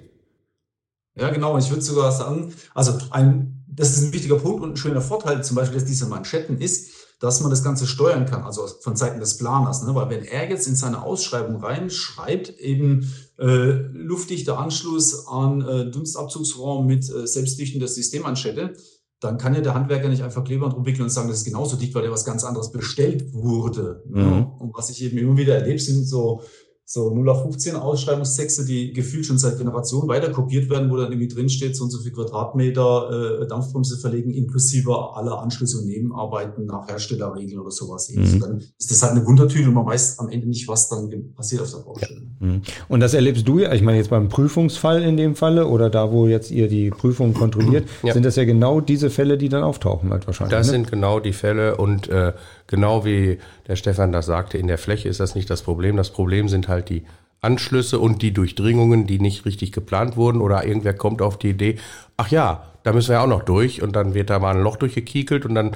[1.17, 4.77] Ja, genau, ich würde sogar sagen, also ein, das ist ein wichtiger Punkt und ein
[4.77, 8.67] schöner Vorteil zum Beispiel, dass diese Manschetten ist, dass man das Ganze steuern kann, also
[8.81, 9.83] von Seiten des Planers.
[9.83, 9.95] Ne?
[9.95, 16.85] Weil wenn er jetzt in seine Ausschreibung reinschreibt, eben äh, luftdichter Anschluss an äh, Dunstabzugsraum
[16.85, 18.75] mit äh, selbstdichtender Systemanschette,
[19.21, 21.95] dann kann ja der Handwerker nicht einfach Klebeband rumwickeln und sagen, das ist genauso dicht,
[21.95, 24.03] weil der was ganz anderes bestellt wurde.
[24.07, 24.23] Ne?
[24.23, 24.29] Mhm.
[24.29, 24.51] Ne?
[24.59, 26.43] Und was ich eben immer wieder erlebe, sind so
[26.87, 31.11] so 0 auf 15 Ausschreibungstexte, die gefühlt schon seit Generationen weiter kopiert werden, wo dann
[31.11, 35.87] irgendwie drin steht, so und so viel Quadratmeter äh, Dampfbremse verlegen, inklusive aller Anschlüsse und
[35.87, 38.11] Nebenarbeiten nach Herstellerregeln oder sowas.
[38.11, 38.21] Mhm.
[38.21, 41.33] Also dann ist das halt eine Wundertüte und man weiß am Ende nicht, was dann
[41.35, 42.21] passiert auf der Baustelle.
[42.39, 42.47] Ja.
[42.47, 42.61] Mhm.
[42.87, 46.11] Und das erlebst du ja, ich meine jetzt beim Prüfungsfall in dem Falle oder da,
[46.11, 48.13] wo jetzt ihr die Prüfung kontrolliert, ja.
[48.13, 50.55] sind das ja genau diese Fälle, die dann auftauchen halt wahrscheinlich.
[50.55, 50.73] Das ne?
[50.73, 52.33] sind genau die Fälle und äh,
[52.67, 55.97] genau wie der Stefan das sagte, in der Fläche ist das nicht das Problem.
[55.97, 57.05] Das Problem sind halt die
[57.41, 61.77] Anschlüsse und die Durchdringungen, die nicht richtig geplant wurden oder irgendwer kommt auf die Idee,
[62.17, 64.77] ach ja, da müssen wir auch noch durch und dann wird da mal ein Loch
[64.77, 65.75] durchgekiekelt und dann,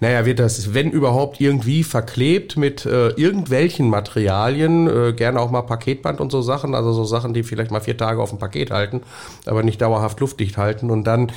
[0.00, 5.62] naja, wird das, wenn überhaupt, irgendwie verklebt mit äh, irgendwelchen Materialien, äh, gerne auch mal
[5.62, 8.70] Paketband und so Sachen, also so Sachen, die vielleicht mal vier Tage auf dem Paket
[8.70, 9.02] halten,
[9.44, 11.30] aber nicht dauerhaft luftdicht halten und dann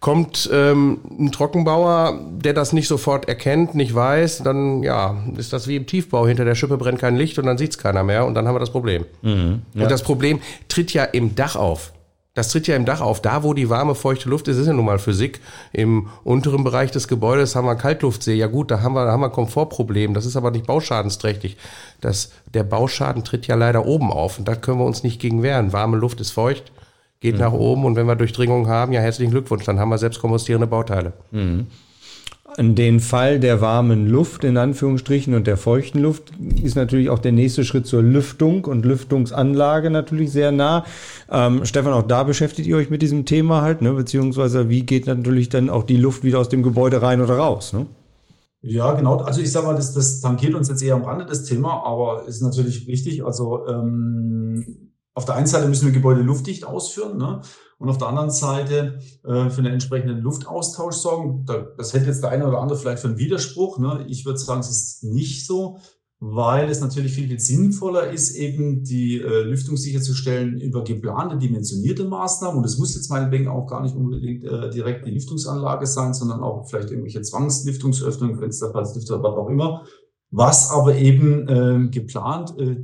[0.00, 5.66] Kommt ähm, ein Trockenbauer, der das nicht sofort erkennt, nicht weiß, dann ja, ist das
[5.66, 6.24] wie im Tiefbau.
[6.24, 8.60] Hinter der Schippe brennt kein Licht und dann sieht's keiner mehr und dann haben wir
[8.60, 9.04] das Problem.
[9.22, 9.82] Mhm, ja.
[9.82, 11.92] Und das Problem tritt ja im Dach auf.
[12.34, 13.20] Das tritt ja im Dach auf.
[13.20, 15.40] Da, wo die warme, feuchte Luft ist, ist ja nun mal Physik.
[15.72, 18.34] Im unteren Bereich des Gebäudes haben wir Kaltluftsee.
[18.34, 20.14] Ja gut, da haben wir, da haben wir Komfortproblem.
[20.14, 21.56] Das ist aber nicht bauschadensträchtig.
[22.00, 25.42] Das, der Bauschaden tritt ja leider oben auf und da können wir uns nicht gegen
[25.42, 25.72] wehren.
[25.72, 26.70] Warme Luft ist feucht
[27.20, 27.40] geht mhm.
[27.40, 30.66] nach oben und wenn wir Durchdringung haben, ja, herzlichen Glückwunsch, dann haben wir selbst kompostierende
[30.66, 31.12] Bauteile.
[31.30, 31.66] Mhm.
[32.56, 37.18] In den Fall der warmen Luft, in Anführungsstrichen, und der feuchten Luft ist natürlich auch
[37.18, 40.84] der nächste Schritt zur Lüftung und Lüftungsanlage natürlich sehr nah.
[41.30, 43.92] Ähm, Stefan, auch da beschäftigt ihr euch mit diesem Thema halt, ne?
[43.92, 47.74] beziehungsweise wie geht natürlich dann auch die Luft wieder aus dem Gebäude rein oder raus?
[47.74, 47.86] Ne?
[48.62, 49.18] Ja, genau.
[49.18, 52.26] Also ich sage mal, das, das tangiert uns jetzt eher am Rande das Thema, aber
[52.26, 53.24] ist natürlich wichtig.
[53.24, 54.87] Also ähm,
[55.18, 57.40] auf der einen Seite müssen wir Gebäude luftdicht ausführen ne?
[57.78, 61.44] und auf der anderen Seite äh, für einen entsprechenden Luftaustausch sorgen.
[61.44, 63.80] Da, das hätte jetzt der eine oder andere vielleicht für einen Widerspruch.
[63.80, 64.06] Ne?
[64.08, 65.78] Ich würde sagen, es ist nicht so,
[66.20, 72.04] weil es natürlich viel, viel sinnvoller ist, eben die äh, Lüftung sicherzustellen über geplante, dimensionierte
[72.04, 72.56] Maßnahmen.
[72.56, 76.44] Und es muss jetzt meinetwegen auch gar nicht unbedingt äh, direkt die Lüftungsanlage sein, sondern
[76.44, 79.82] auch vielleicht irgendwelche Zwangslüftungsöffnungen, Fensterplatzlüfter, was auch immer.
[80.30, 82.76] Was aber eben äh, geplant äh,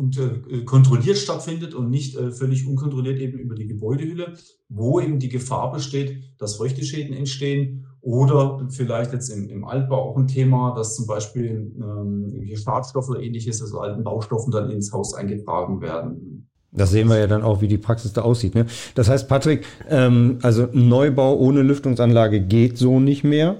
[0.00, 4.32] und äh, kontrolliert stattfindet und nicht äh, völlig unkontrolliert eben über die Gebäudehülle,
[4.68, 10.16] wo eben die Gefahr besteht, dass Feuchteschäden entstehen oder vielleicht jetzt im, im Altbau auch
[10.16, 15.14] ein Thema, dass zum Beispiel ähm, Schadstoffe oder ähnliches, also alten Baustoffen dann ins Haus
[15.14, 16.48] eingetragen werden.
[16.72, 18.54] Das sehen wir ja dann auch, wie die Praxis da aussieht.
[18.54, 18.64] Ne?
[18.94, 23.56] Das heißt, Patrick, ähm, also Neubau ohne Lüftungsanlage geht so nicht mehr.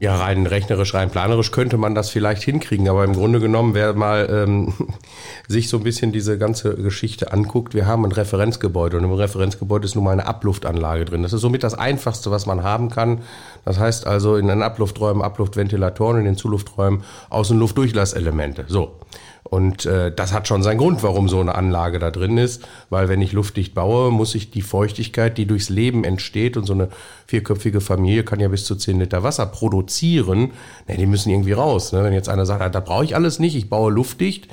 [0.00, 3.94] Ja, rein rechnerisch, rein planerisch könnte man das vielleicht hinkriegen, aber im Grunde genommen, wer
[3.94, 4.74] mal ähm,
[5.48, 9.84] sich so ein bisschen diese ganze Geschichte anguckt, wir haben ein Referenzgebäude und im Referenzgebäude
[9.84, 11.22] ist nun mal eine Abluftanlage drin.
[11.22, 13.22] Das ist somit das Einfachste, was man haben kann.
[13.64, 18.64] Das heißt also in den Ablufträumen Abluftventilatoren, in den Zulufträumen Außenluftdurchlasselemente.
[18.66, 18.96] So.
[19.44, 23.10] Und äh, das hat schon seinen Grund, warum so eine Anlage da drin ist, weil
[23.10, 26.88] wenn ich luftdicht baue, muss ich die Feuchtigkeit, die durchs Leben entsteht und so eine
[27.26, 30.52] vierköpfige Familie kann ja bis zu zehn Liter Wasser produzieren,
[30.88, 31.92] ne, die müssen irgendwie raus.
[31.92, 32.02] Ne?
[32.02, 34.48] Wenn jetzt einer sagt, ah, da brauche ich alles nicht, ich baue luftdicht,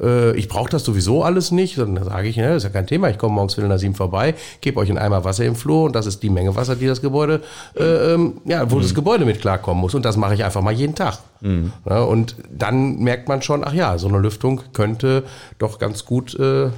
[0.00, 1.78] äh, ich brauche das sowieso alles nicht.
[1.78, 3.78] Und dann sage ich, ne, das ist ja kein Thema, ich komme morgens Viertel nach
[3.78, 6.76] sieben vorbei, gebe euch einen Eimer Wasser im Flur und das ist die Menge Wasser,
[6.76, 7.42] die das Gebäude,
[7.78, 8.82] äh, ähm, ja, wo mhm.
[8.82, 9.94] das Gebäude mit klarkommen muss.
[9.94, 11.18] Und das mache ich einfach mal jeden Tag.
[11.40, 11.72] Mhm.
[11.88, 15.24] Ja, und dann merkt man schon, ach ja, so eine Lüftung könnte
[15.58, 16.70] doch ganz gut äh,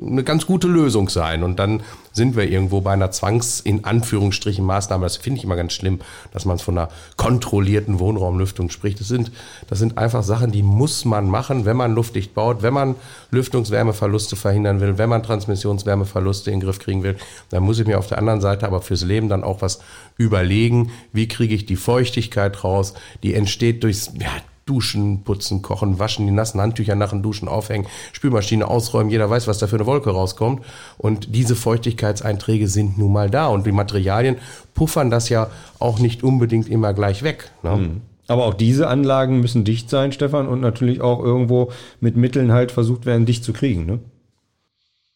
[0.00, 1.42] eine ganz gute Lösung sein.
[1.42, 1.82] Und dann
[2.12, 5.04] sind wir irgendwo bei einer Zwangs-, in Anführungsstrichen, Maßnahme.
[5.04, 6.00] Das finde ich immer ganz schlimm,
[6.32, 9.00] dass man von einer kontrollierten Wohnraumlüftung spricht.
[9.00, 9.32] Das sind,
[9.68, 12.94] das sind einfach Sachen, die muss man machen, wenn man luftdicht baut, wenn man
[13.30, 17.16] Lüftungswärmeverluste verhindern will, wenn man Transmissionswärmeverluste in den Griff kriegen will.
[17.50, 19.80] Dann muss ich mir auf der anderen Seite aber fürs Leben dann auch was
[20.18, 20.90] überlegen.
[21.12, 22.94] Wie kriege ich die Feuchtigkeit raus?
[23.22, 24.30] Die entsteht durchs, ja,
[24.66, 29.46] Duschen, putzen, kochen, waschen, die nassen Handtücher nach dem Duschen aufhängen, Spülmaschine ausräumen, jeder weiß,
[29.46, 30.64] was da für eine Wolke rauskommt.
[30.98, 34.36] Und diese Feuchtigkeitseinträge sind nun mal da und die Materialien
[34.74, 35.48] puffern das ja
[35.78, 37.52] auch nicht unbedingt immer gleich weg.
[37.62, 37.76] Ne?
[37.76, 38.00] Mhm.
[38.26, 42.72] Aber auch diese Anlagen müssen dicht sein, Stefan, und natürlich auch irgendwo mit Mitteln halt
[42.72, 43.86] versucht werden, dicht zu kriegen.
[43.86, 44.00] Ne?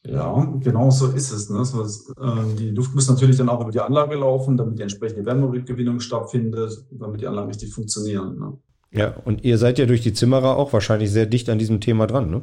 [0.07, 1.51] Ja, genau so ist es.
[1.51, 1.65] Ne?
[1.65, 5.27] So, äh, die Luft muss natürlich dann auch über die Anlage laufen, damit die entsprechende
[5.27, 8.39] Wärmerückgewinnung stattfindet, damit die Anlagen richtig funktionieren.
[8.39, 8.59] Ne?
[8.92, 12.07] Ja, und ihr seid ja durch die Zimmerer auch wahrscheinlich sehr dicht an diesem Thema
[12.07, 12.42] dran, ne?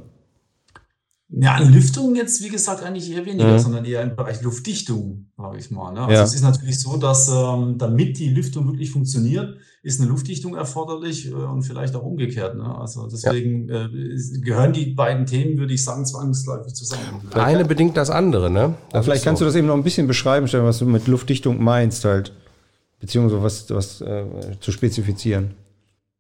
[1.30, 3.60] Ja, an Lüftung jetzt, wie gesagt, eigentlich eher weniger, mhm.
[3.60, 5.92] sondern eher im Bereich Luftdichtung, sage ich mal.
[5.92, 6.00] Ne?
[6.00, 6.24] Also ja.
[6.24, 11.30] es ist natürlich so, dass ähm, damit die Lüftung wirklich funktioniert, ist eine Luftdichtung erforderlich
[11.30, 12.56] äh, und vielleicht auch umgekehrt.
[12.56, 12.64] Ne?
[12.80, 13.88] Also deswegen ja.
[13.88, 17.22] äh, gehören die beiden Themen, würde ich sagen, zwangsläufig zusammen.
[17.30, 18.76] Das eine bedingt das andere, ne?
[18.92, 19.46] Das vielleicht kannst so.
[19.46, 22.32] du das eben noch ein bisschen beschreiben, Stefan, was du mit Luftdichtung meinst halt,
[23.02, 24.24] beziehungsweise was, was äh,
[24.62, 25.56] zu spezifizieren.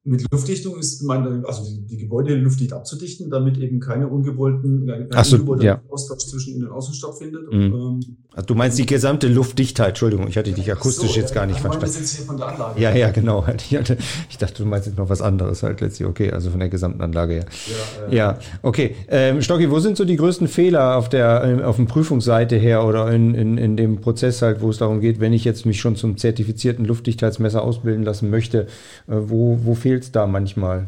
[0.07, 5.25] Mit Luftdichtung ist gemeint, also die, Gebäude luftdicht abzudichten, damit eben keine ungewollten, kein Ach
[5.25, 5.81] so, ungewollter ja.
[5.89, 7.51] Austausch zwischen Innen und Außen stattfindet.
[7.51, 7.59] Mhm.
[7.59, 7.99] Ähm,
[8.33, 11.57] Also du meinst die gesamte Luftdichtheit, Entschuldigung, ich hatte dich akustisch so, jetzt gar nicht
[11.57, 11.87] ja, verstanden.
[11.87, 12.79] das jetzt hier von der Anlage.
[12.79, 13.45] Ja, ja, genau.
[13.57, 13.97] Ich, hatte,
[14.29, 16.07] ich dachte, du meinst jetzt noch was anderes halt letztlich.
[16.07, 17.45] Okay, also von der gesamten Anlage her.
[17.67, 18.95] Ja, äh, Ja, okay.
[19.09, 22.85] Ähm, Stocki, wo sind so die größten Fehler auf der ähm, auf dem Prüfungsseite her
[22.85, 25.81] oder in, in, in dem Prozess halt, wo es darum geht, wenn ich jetzt mich
[25.81, 28.67] schon zum zertifizierten Luftdichtheitsmesser ausbilden lassen möchte, äh,
[29.07, 30.87] wo, wo fehlt es da manchmal?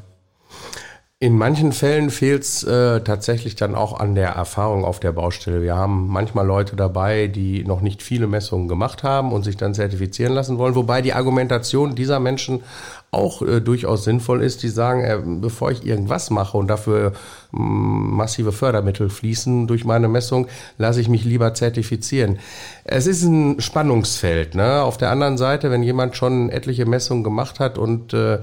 [1.21, 5.61] In manchen Fällen fehlt es äh, tatsächlich dann auch an der Erfahrung auf der Baustelle.
[5.61, 9.73] Wir haben manchmal Leute dabei, die noch nicht viele Messungen gemacht haben und sich dann
[9.73, 12.63] zertifizieren lassen wollen, wobei die Argumentation dieser Menschen
[13.11, 17.11] auch äh, durchaus sinnvoll ist, die sagen, äh, bevor ich irgendwas mache und dafür
[17.51, 22.39] mh, massive Fördermittel fließen durch meine Messung, lasse ich mich lieber zertifizieren.
[22.85, 24.55] Es ist ein Spannungsfeld.
[24.55, 24.83] Ne?
[24.83, 28.39] Auf der anderen Seite, wenn jemand schon etliche Messungen gemacht hat und äh,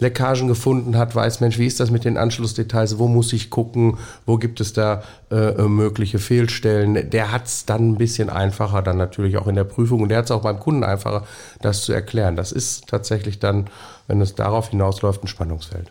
[0.00, 3.98] Leckagen gefunden hat, weiß Mensch, wie ist das mit den Anschlussdetails, wo muss ich gucken,
[4.24, 7.10] wo gibt es da äh, mögliche Fehlstellen.
[7.10, 10.18] Der hat es dann ein bisschen einfacher, dann natürlich auch in der Prüfung und der
[10.18, 11.24] hat es auch beim Kunden einfacher,
[11.60, 12.36] das zu erklären.
[12.36, 13.66] Das ist tatsächlich dann,
[14.06, 15.90] wenn es darauf hinausläuft, ein Spannungsfeld.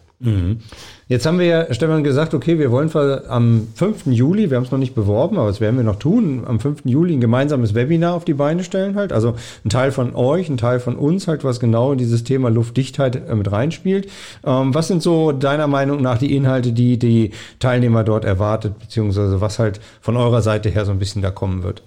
[1.08, 2.90] Jetzt haben wir ja, Stefan, gesagt, okay, wir wollen
[3.28, 4.06] am 5.
[4.08, 6.84] Juli, wir haben es noch nicht beworben, aber das werden wir noch tun, am 5.
[6.86, 9.12] Juli ein gemeinsames Webinar auf die Beine stellen halt.
[9.12, 12.50] Also ein Teil von euch, ein Teil von uns halt, was genau in dieses Thema
[12.50, 14.10] Luftdichtheit äh, mit reinspielt.
[14.46, 19.42] Ähm, was sind so deiner Meinung nach die Inhalte, die die Teilnehmer dort erwartet, beziehungsweise
[19.42, 21.84] was halt von eurer Seite her so ein bisschen da kommen wird?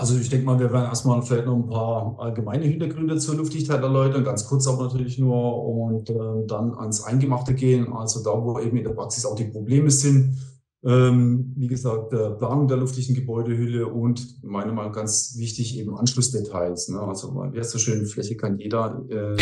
[0.00, 3.82] Also ich denke mal, wir werden erstmal vielleicht noch ein paar allgemeine Hintergründe zur Luftdichtheit
[3.82, 8.58] erläutern, ganz kurz aber natürlich nur und ähm, dann ans Eingemachte gehen, also da, wo
[8.60, 10.38] eben in der Praxis auch die Probleme sind.
[10.82, 15.94] Ähm, wie gesagt, der Planung der luftdichten Gebäudehülle und meiner Meinung nach ganz wichtig eben
[15.94, 16.88] Anschlussdetails.
[16.88, 16.98] Ne?
[17.00, 19.36] Also heißt so schön, Fläche kann jeder, äh,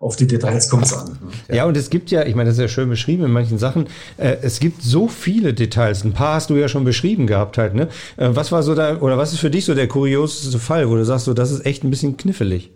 [0.00, 1.12] auf die Details kommt es an.
[1.48, 1.56] Ne?
[1.56, 3.86] Ja, und es gibt ja, ich meine, das ist ja schön beschrieben in manchen Sachen,
[4.16, 6.04] äh, es gibt so viele Details.
[6.04, 7.88] Ein paar hast du ja schon beschrieben gehabt halt, ne?
[8.16, 10.96] Äh, was war so da, oder was ist für dich so der kurioseste Fall, wo
[10.96, 12.72] du sagst, so, das ist echt ein bisschen knifflig?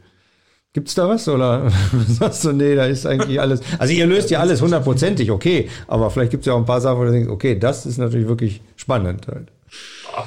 [0.75, 1.71] Gibt's da was oder
[2.09, 3.61] sagst du, nee, da ist eigentlich alles.
[3.79, 6.99] Also ihr löst ja alles hundertprozentig, okay, aber vielleicht gibt's ja auch ein paar Sachen,
[6.99, 9.53] wo du denkst, okay, das ist natürlich wirklich spannend halt.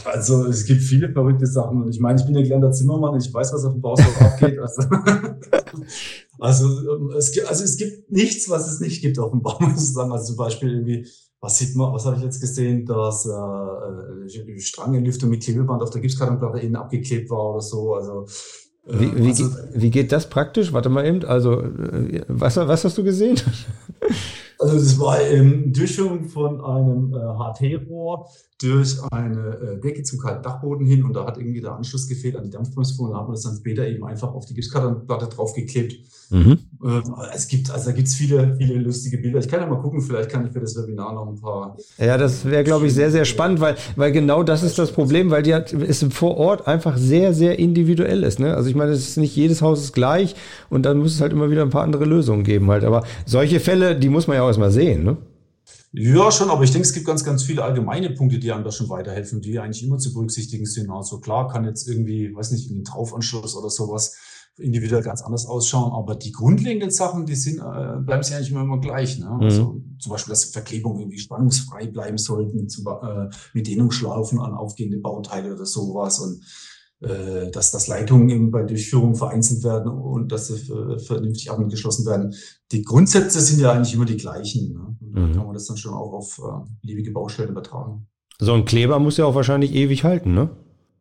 [0.05, 3.33] Also es gibt viele verrückte Sachen und ich meine, ich bin ja gelernter Zimmermann, ich
[3.33, 4.57] weiß, was auf dem Baustelle abgeht.
[4.57, 4.81] Also,
[6.39, 9.57] also, ähm, es gibt, also es gibt nichts, was es nicht gibt auf dem Bau,
[9.59, 10.13] muss ich sagen.
[10.13, 11.07] Also zum Beispiel irgendwie,
[11.41, 15.89] was sieht man, was habe ich jetzt gesehen, dass äh, die Strangenlüftung mit Klebeband auf
[15.89, 17.95] der Gipskartonplatte innen abgeklebt war oder so.
[17.95, 20.71] Also äh, Wie, wie, also, wie geht das praktisch?
[20.71, 23.39] Warte mal eben, also äh, was, was hast du gesehen?
[24.59, 28.27] Also das war ähm, Durchführung von einem äh, HT-Rohr
[28.59, 32.35] durch eine äh, Decke zum kalten Dachboden hin und da hat irgendwie der Anschluss gefehlt
[32.35, 35.27] an die Dampfbremsfuhr und da hat man das dann später eben einfach auf die Gipskartonplatte
[35.27, 35.99] draufgeklebt.
[36.31, 36.57] Mhm.
[36.83, 39.39] Ähm, es gibt, also da gibt's viele, viele lustige Bilder.
[39.39, 41.77] Ich kann ja mal gucken, vielleicht kann ich für das Webinar noch ein paar.
[41.99, 45.29] Ja, das wäre, glaube ich, sehr, sehr spannend, weil, weil genau das ist das Problem,
[45.29, 48.39] weil die hat, es vor Ort einfach sehr, sehr individuell ist.
[48.39, 48.55] Ne?
[48.55, 50.35] Also ich meine, es ist nicht jedes Haus ist gleich
[50.69, 52.83] und dann muss es halt immer wieder ein paar andere Lösungen geben halt.
[52.83, 55.03] Aber solche Fälle, die muss man ja auch erstmal sehen.
[55.03, 55.17] Ne?
[55.99, 58.71] Ja, schon, aber ich denke, es gibt ganz, ganz viele allgemeine Punkte, die einem da
[58.71, 60.91] schon weiterhelfen, die eigentlich immer zu berücksichtigen sind.
[60.91, 64.15] Also klar kann jetzt irgendwie, weiß nicht, ein Traufanschluss oder sowas
[64.59, 68.61] individuell ganz anders ausschauen, aber die grundlegenden Sachen, die sind, äh, bleiben sie eigentlich immer,
[68.61, 69.17] immer gleich.
[69.17, 69.39] Ne?
[69.41, 74.97] Also zum Beispiel, dass Verklebungen irgendwie spannungsfrei bleiben sollten, zum, äh, mit Dehnungsschlaufen an aufgehende
[74.97, 76.43] Bauteile oder sowas und
[76.99, 82.33] dass, dass Leitungen eben bei Durchführung vereinzelt werden und dass sie äh, vernünftig angeschlossen werden.
[82.71, 84.73] Die Grundsätze sind ja eigentlich immer die gleichen.
[84.73, 84.79] Ne?
[85.01, 85.33] Und da Mhm.
[85.33, 88.07] kann man das dann schon auch auf äh, beliebige Baustellen übertragen.
[88.39, 90.49] So ein Kleber muss ja auch wahrscheinlich ewig halten, ne?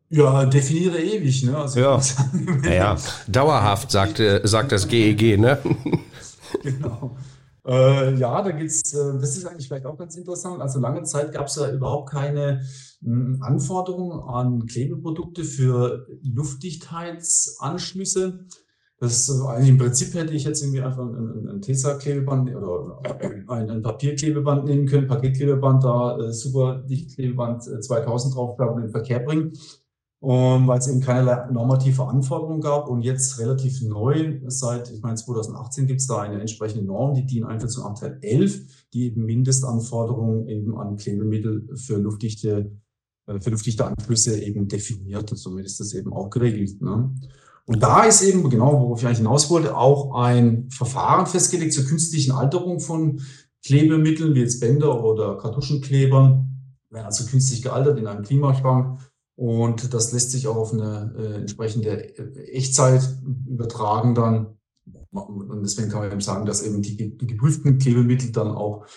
[0.09, 1.43] Ja, definiere ewig.
[1.43, 1.57] Ne?
[1.57, 1.99] Also, Ja.
[1.99, 2.95] sagen, Naja.
[3.27, 5.57] Dauerhaft, sagt, äh, sagt das GEG, ne?
[6.63, 7.17] Genau.
[7.67, 10.61] Äh, ja, da geht's, äh, das ist eigentlich vielleicht auch ganz interessant.
[10.61, 12.61] Also lange Zeit gab es ja überhaupt keine
[13.01, 18.45] mh, Anforderungen an Klebeprodukte für Luftdichtheitsanschlüsse.
[18.99, 23.01] Das äh, eigentlich im Prinzip hätte ich jetzt irgendwie einfach ein, ein, Tesa-Klebeband oder
[23.49, 28.87] ein, ein Papierklebeband nehmen können, Paketklebeband, da äh, super Dichtklebeband äh, 2000 draufklappen und in
[28.87, 29.51] den Verkehr bringen
[30.21, 32.89] ähm, weil es eben keinerlei normative Anforderungen gab.
[32.89, 37.25] Und jetzt relativ neu, seit, ich meine, 2018 gibt es da eine entsprechende Norm, die
[37.25, 42.71] DIN Einführung 811, die eben Mindestanforderungen eben an Klebemittel für luftdichte,
[43.27, 45.31] äh, für luftdichte Anschlüsse eben definiert.
[45.31, 46.81] Und somit ist das eben auch geregelt.
[46.81, 47.13] Ne?
[47.67, 51.85] Und da ist eben, genau, worauf ich eigentlich hinaus wollte, auch ein Verfahren festgelegt zur
[51.85, 53.21] künstlichen Alterung von
[53.65, 56.47] Klebemitteln, wie jetzt Bänder oder Kartuschenklebern,
[56.89, 58.99] werden also künstlich gealtert in einem Klimaschrank.
[59.37, 62.15] Und das lässt sich auch auf eine äh, entsprechende
[62.51, 63.07] Echtzeit
[63.47, 64.57] übertragen dann.
[65.11, 68.87] Und deswegen kann man eben sagen, dass eben die, die geprüften Klebemittel dann auch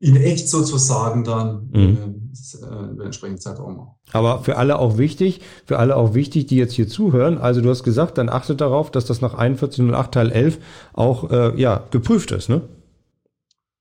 [0.00, 2.32] in echt sozusagen dann mhm.
[2.60, 3.94] äh, äh entsprechenden Zeitraum.
[4.10, 7.38] Aber für alle auch wichtig, für alle auch wichtig, die jetzt hier zuhören.
[7.38, 10.58] Also du hast gesagt, dann achtet darauf, dass das nach 4108 Teil 11
[10.92, 12.62] auch äh, ja geprüft ist, ne?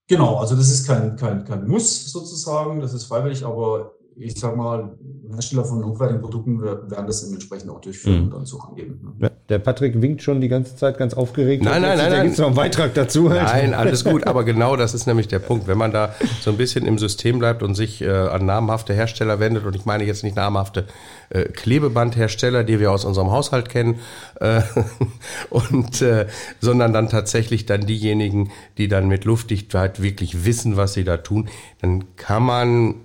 [0.07, 4.55] Genau, also das ist kein, kein, kein Muss sozusagen, das ist freiwillig, aber ich sag
[4.55, 4.91] mal,
[5.31, 8.23] Hersteller von hochwertigen Produkten werden das entsprechend auch durchführen mhm.
[8.25, 9.15] und dann so angeben.
[9.17, 9.31] Ne?
[9.49, 11.63] Der Patrick winkt schon die ganze Zeit ganz aufgeregt.
[11.63, 12.11] Nein, nein, nein.
[12.11, 13.29] Da gibt es noch einen Beitrag dazu.
[13.29, 13.43] Halt.
[13.43, 14.25] Nein, alles gut.
[14.25, 15.67] Aber genau das ist nämlich der Punkt.
[15.67, 19.39] Wenn man da so ein bisschen im System bleibt und sich äh, an namhafte Hersteller
[19.39, 20.85] wendet, und ich meine jetzt nicht namhafte
[21.29, 23.99] äh, Klebebandhersteller, die wir aus unserem Haushalt kennen,
[24.39, 24.61] äh,
[25.49, 26.27] und, äh,
[26.61, 31.49] sondern dann tatsächlich dann diejenigen, die dann mit Luftdichtheit wirklich wissen, was sie da tun,
[31.81, 32.95] dann kann man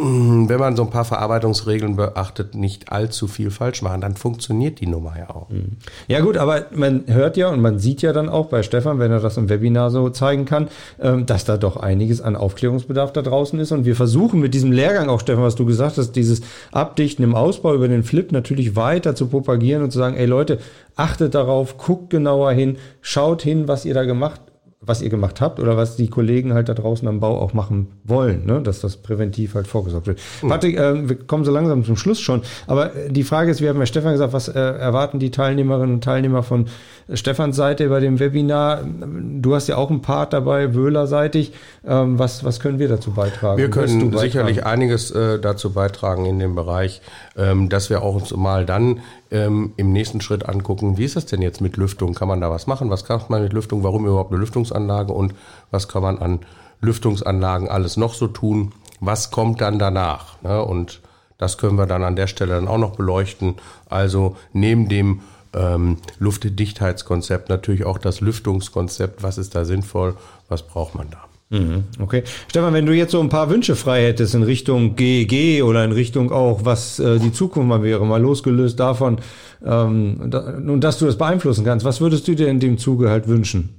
[0.00, 4.86] wenn man so ein paar Verarbeitungsregeln beachtet, nicht allzu viel falsch machen, dann funktioniert die
[4.86, 5.48] Nummer ja auch.
[5.50, 5.76] Mm.
[6.06, 9.10] Ja gut, aber man hört ja und man sieht ja dann auch bei Stefan, wenn
[9.10, 10.68] er das im Webinar so zeigen kann,
[11.00, 13.72] ähm, dass da doch einiges an Aufklärungsbedarf da draußen ist.
[13.72, 17.34] Und wir versuchen mit diesem Lehrgang auch, Stefan, was du gesagt hast, dieses Abdichten im
[17.34, 20.58] Ausbau über den Flip natürlich weiter zu propagieren und zu sagen, ey Leute,
[20.94, 24.40] achtet darauf, guckt genauer hin, schaut hin, was ihr da gemacht
[24.88, 27.88] was ihr gemacht habt oder was die Kollegen halt da draußen am Bau auch machen
[28.04, 28.60] wollen, ne?
[28.62, 30.18] dass das präventiv halt vorgesorgt wird.
[30.42, 30.48] Mhm.
[30.48, 33.68] Patrick, äh, wir kommen so langsam zum Schluss schon, aber äh, die Frage ist, wir
[33.68, 36.66] haben ja Stefan gesagt, was äh, erwarten die Teilnehmerinnen und Teilnehmer von
[37.14, 38.82] Stefans Seite bei dem Webinar?
[38.84, 41.52] Du hast ja auch einen Part dabei, Wöhler-seitig.
[41.86, 43.58] Ähm, was, was können wir dazu beitragen?
[43.58, 47.00] Wir können sicherlich einiges äh, dazu beitragen in dem Bereich,
[47.36, 51.24] ähm, dass wir auch uns mal dann ähm, im nächsten Schritt angucken, wie ist das
[51.24, 52.14] denn jetzt mit Lüftung?
[52.14, 52.90] Kann man da was machen?
[52.90, 53.82] Was kann man mit Lüftung?
[53.82, 55.12] Warum überhaupt eine Lüftungsanlage?
[55.12, 55.34] Und
[55.70, 56.40] was kann man an
[56.80, 58.72] Lüftungsanlagen alles noch so tun?
[59.00, 60.42] Was kommt dann danach?
[60.42, 60.62] Ne?
[60.62, 61.00] Und
[61.38, 63.54] das können wir dann an der Stelle dann auch noch beleuchten.
[63.88, 65.20] Also neben dem
[65.54, 69.22] ähm, Luftdichtheitskonzept natürlich auch das Lüftungskonzept.
[69.22, 70.14] Was ist da sinnvoll?
[70.48, 71.28] Was braucht man da?
[71.50, 72.24] Mhm, okay.
[72.48, 75.92] Stefan, wenn du jetzt so ein paar Wünsche frei hättest in Richtung GEG oder in
[75.92, 79.18] Richtung auch, was äh, die Zukunft mal wäre, mal losgelöst davon,
[79.64, 83.08] ähm, da, und dass du das beeinflussen kannst, was würdest du dir in dem Zuge
[83.08, 83.70] halt wünschen?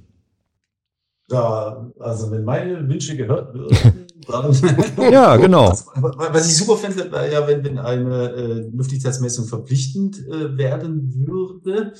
[1.30, 3.76] Ja, also wenn meine Wünsche gehört würden,
[5.10, 5.68] ja, genau.
[5.68, 11.12] Was, was ich super fände, wäre ja, wenn, wenn eine äh, Luftigkeitsmessung verpflichtend äh, werden
[11.26, 11.92] würde.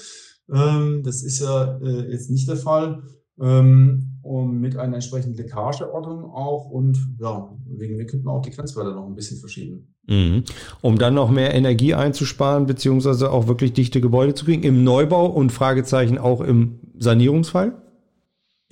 [0.53, 3.03] Ähm, das ist ja äh, jetzt nicht der Fall
[3.41, 8.93] ähm, und mit einer entsprechenden Leckageordnung auch und ja, wegen wir könnten auch die Grenzwerte
[8.93, 9.95] noch ein bisschen verschieben.
[10.07, 10.45] Mhm.
[10.81, 15.27] Um dann noch mehr Energie einzusparen, beziehungsweise auch wirklich dichte Gebäude zu kriegen, im Neubau
[15.27, 17.81] und Fragezeichen auch im Sanierungsfall?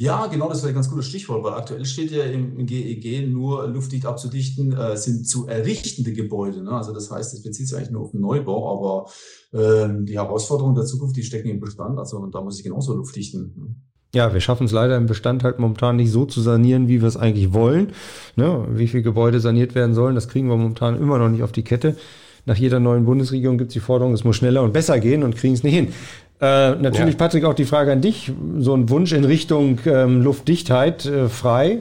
[0.00, 3.26] Ja, genau, das wäre ein ganz gutes Stichwort, weil aktuell steht ja im GEG e
[3.26, 6.62] nur luftdicht abzudichten äh, sind zu errichtende Gebäude.
[6.62, 6.70] Ne?
[6.70, 9.10] Also das heißt, es bezieht sich eigentlich nur auf den Neubau, aber
[9.60, 11.98] äh, die Herausforderungen der Zukunft, die stecken im Bestand.
[11.98, 13.52] Also da muss ich genauso luftdichten.
[13.56, 13.74] Ne?
[14.14, 17.08] Ja, wir schaffen es leider im Bestand halt momentan nicht so zu sanieren, wie wir
[17.08, 17.92] es eigentlich wollen.
[18.36, 18.68] Ne?
[18.70, 21.64] Wie viele Gebäude saniert werden sollen, das kriegen wir momentan immer noch nicht auf die
[21.64, 21.96] Kette.
[22.46, 25.36] Nach jeder neuen Bundesregierung gibt es die Forderung, es muss schneller und besser gehen und
[25.36, 25.88] kriegen es nicht hin.
[26.40, 27.18] Äh, natürlich, ja.
[27.18, 28.32] Patrick, auch die Frage an dich.
[28.58, 31.78] So ein Wunsch in Richtung ähm, Luftdichtheit äh, frei?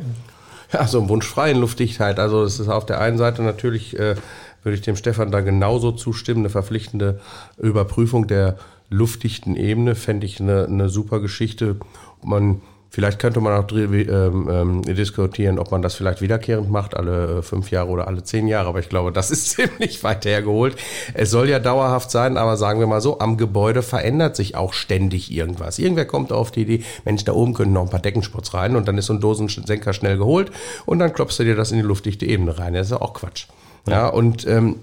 [0.74, 2.20] Ja, so ein Wunsch frei in Luftdichtheit.
[2.20, 4.15] Also es ist auf der einen Seite natürlich, äh,
[4.63, 7.20] würde ich dem Stefan da genauso zustimmen, eine verpflichtende
[7.58, 8.58] Überprüfung der
[8.89, 11.76] luftdichten Ebene fände ich eine, eine super Geschichte
[12.24, 17.39] man Vielleicht könnte man auch ähm, ähm, diskutieren, ob man das vielleicht wiederkehrend macht, alle
[17.39, 20.76] äh, fünf Jahre oder alle zehn Jahre, aber ich glaube, das ist ziemlich weit hergeholt.
[21.13, 24.73] Es soll ja dauerhaft sein, aber sagen wir mal so, am Gebäude verändert sich auch
[24.73, 25.80] ständig irgendwas.
[25.80, 28.88] Irgendwer kommt auf die Idee, Mensch, da oben können noch ein paar Deckenspots rein und
[28.88, 30.52] dann ist so ein Dosensenker schnell geholt
[30.86, 32.73] und dann klopfst du dir das in die luftdichte Ebene rein.
[32.73, 33.47] Das ist ja auch Quatsch.
[33.88, 34.78] Ja, und ähm,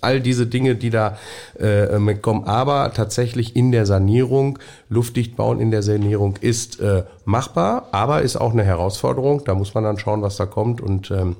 [0.00, 1.16] all diese Dinge, die da
[1.58, 2.44] äh, mitkommen.
[2.44, 8.36] Aber tatsächlich in der Sanierung, luftdicht bauen in der Sanierung ist äh, machbar, aber ist
[8.36, 9.44] auch eine Herausforderung.
[9.44, 10.80] Da muss man dann schauen, was da kommt.
[10.80, 11.36] Und ähm,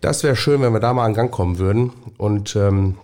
[0.00, 1.92] das wäre schön, wenn wir da mal an Gang kommen würden.
[2.18, 2.96] Und ähm,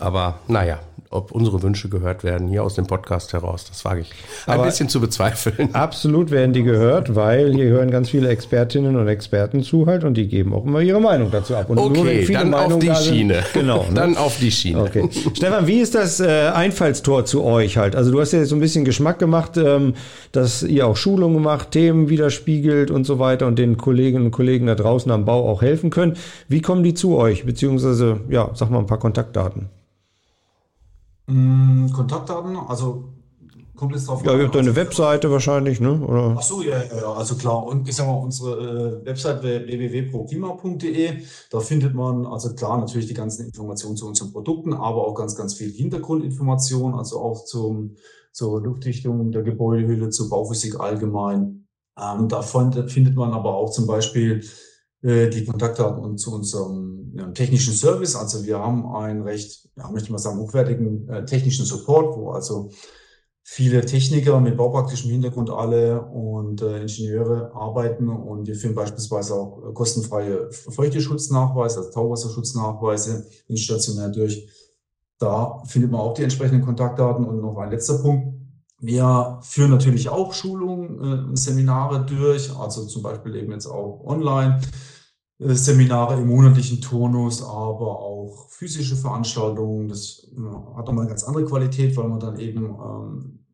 [0.00, 0.78] aber naja,
[1.14, 3.66] ob unsere Wünsche gehört werden hier aus dem Podcast heraus.
[3.68, 4.10] Das wage ich
[4.46, 5.72] ein Aber bisschen zu bezweifeln.
[5.74, 10.14] Absolut werden die gehört, weil hier hören ganz viele Expertinnen und Experten zu halt und
[10.14, 11.70] die geben auch immer ihre Meinung dazu ab.
[11.70, 13.44] Und okay, dann Meinungen auf die da Schiene.
[13.54, 13.84] Genau.
[13.84, 13.94] Ne?
[13.94, 14.82] Dann auf die Schiene.
[14.82, 15.08] Okay.
[15.34, 17.94] Stefan, wie ist das äh, Einfallstor zu euch halt?
[17.94, 19.94] Also du hast ja jetzt so ein bisschen Geschmack gemacht, ähm,
[20.32, 24.66] dass ihr auch Schulungen macht, Themen widerspiegelt und so weiter und den Kolleginnen und Kollegen
[24.66, 26.18] da draußen am Bau auch helfen könnt.
[26.48, 27.46] Wie kommen die zu euch?
[27.46, 29.68] Beziehungsweise, ja, sag mal ein paar Kontaktdaten.
[31.26, 33.14] Mm, Kontaktdaten, also
[33.76, 36.00] Kommt es drauf Ja, ihr habt eine Also- Webseite wahrscheinlich, ne?
[36.00, 36.36] Oder?
[36.38, 37.66] Ach so, ja, ja, ja, also klar.
[37.66, 41.10] Und ich sag mal, unsere äh, Website www.proklima.de.
[41.50, 45.34] Da findet man also klar natürlich die ganzen Informationen zu unseren Produkten, aber auch ganz,
[45.34, 47.96] ganz viel Hintergrundinformationen, also auch zum,
[48.30, 51.66] zur Luftdichtung der Gebäudehülle, zur Bauphysik allgemein.
[52.00, 54.44] Ähm, davon findet man aber auch zum Beispiel
[55.02, 58.16] äh, die Kontaktdaten und zu unserem ja, technischen Service.
[58.16, 62.30] Also wir haben einen recht, ja, möchte ich mal sagen, hochwertigen äh, technischen Support, wo
[62.30, 62.70] also
[63.44, 69.68] viele Techniker mit baupraktischem Hintergrund alle und äh, Ingenieure arbeiten und wir führen beispielsweise auch
[69.68, 74.48] äh, kostenfreie Feuchteschutznachweise, also Tauwasserschutznachweise instationär durch.
[75.18, 78.34] Da findet man auch die entsprechenden Kontaktdaten und noch ein letzter Punkt.
[78.80, 84.60] Wir führen natürlich auch Schulungen, äh, Seminare durch, also zum Beispiel eben jetzt auch online.
[85.38, 89.88] Äh, Seminare im monatlichen Turnus, aber auch physische Veranstaltungen.
[89.88, 93.46] Das ja, hat nochmal eine ganz andere Qualität, weil man dann eben ähm,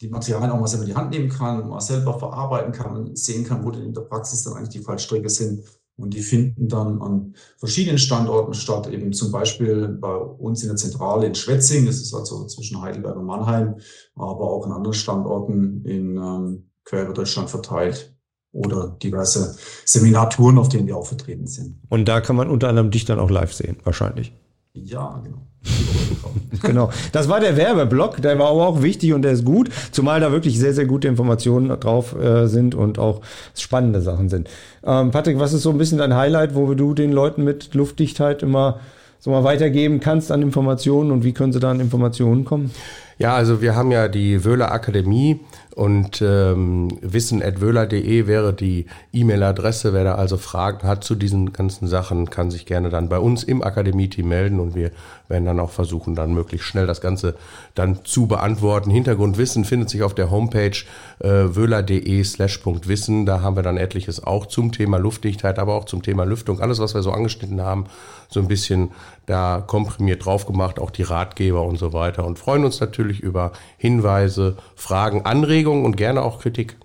[0.00, 3.44] die Materialien auch mal selber in die Hand nehmen kann, mal selber verarbeiten kann sehen
[3.44, 5.64] kann, wo denn in der Praxis dann eigentlich die Fallstricke sind.
[5.96, 10.76] Und die finden dann an verschiedenen Standorten statt, eben zum Beispiel bei uns in der
[10.76, 13.76] Zentrale in Schwetzing, das ist also zwischen Heidelberg und Mannheim,
[14.14, 18.16] aber auch an anderen Standorten in ähm, quer über Deutschland verteilt
[18.52, 21.76] oder diverse Seminartouren, auf denen wir auch vertreten sind.
[21.88, 24.32] Und da kann man unter anderem dich dann auch live sehen, wahrscheinlich.
[24.74, 25.38] Ja, genau.
[26.62, 26.90] Genau.
[27.12, 30.30] Das war der Werbeblock, der war aber auch wichtig und der ist gut, zumal da
[30.30, 33.20] wirklich sehr, sehr gute Informationen drauf äh, sind und auch
[33.56, 34.48] spannende Sachen sind.
[34.84, 38.42] Ähm, Patrick, was ist so ein bisschen dein Highlight, wo du den Leuten mit Luftdichtheit
[38.42, 38.80] immer
[39.18, 42.70] so mal weitergeben kannst an Informationen und wie können sie da an Informationen kommen?
[43.18, 45.40] Ja, also wir haben ja die Wöhler Akademie
[45.74, 49.92] und ähm, wissen.wöhler.de wäre die E-Mail-Adresse.
[49.92, 53.42] Wer da also Fragen hat zu diesen ganzen Sachen, kann sich gerne dann bei uns
[53.42, 54.90] im Akademie-Team melden und wir
[55.28, 57.36] werden dann auch versuchen, dann möglichst schnell das Ganze
[57.74, 58.90] dann zu beantworten.
[58.90, 60.76] Hintergrundwissen findet sich auf der Homepage
[61.20, 63.24] äh, wöhler.de slash Wissen.
[63.24, 66.60] Da haben wir dann etliches auch zum Thema Luftdichtheit, aber auch zum Thema Lüftung.
[66.60, 67.86] Alles, was wir so angeschnitten haben,
[68.28, 68.90] so ein bisschen
[69.26, 73.52] da komprimiert drauf gemacht, auch die Ratgeber und so weiter und freuen uns natürlich über
[73.78, 75.24] Hinweise, Fragen,
[75.62, 76.76] Anregungen und gerne auch Kritik.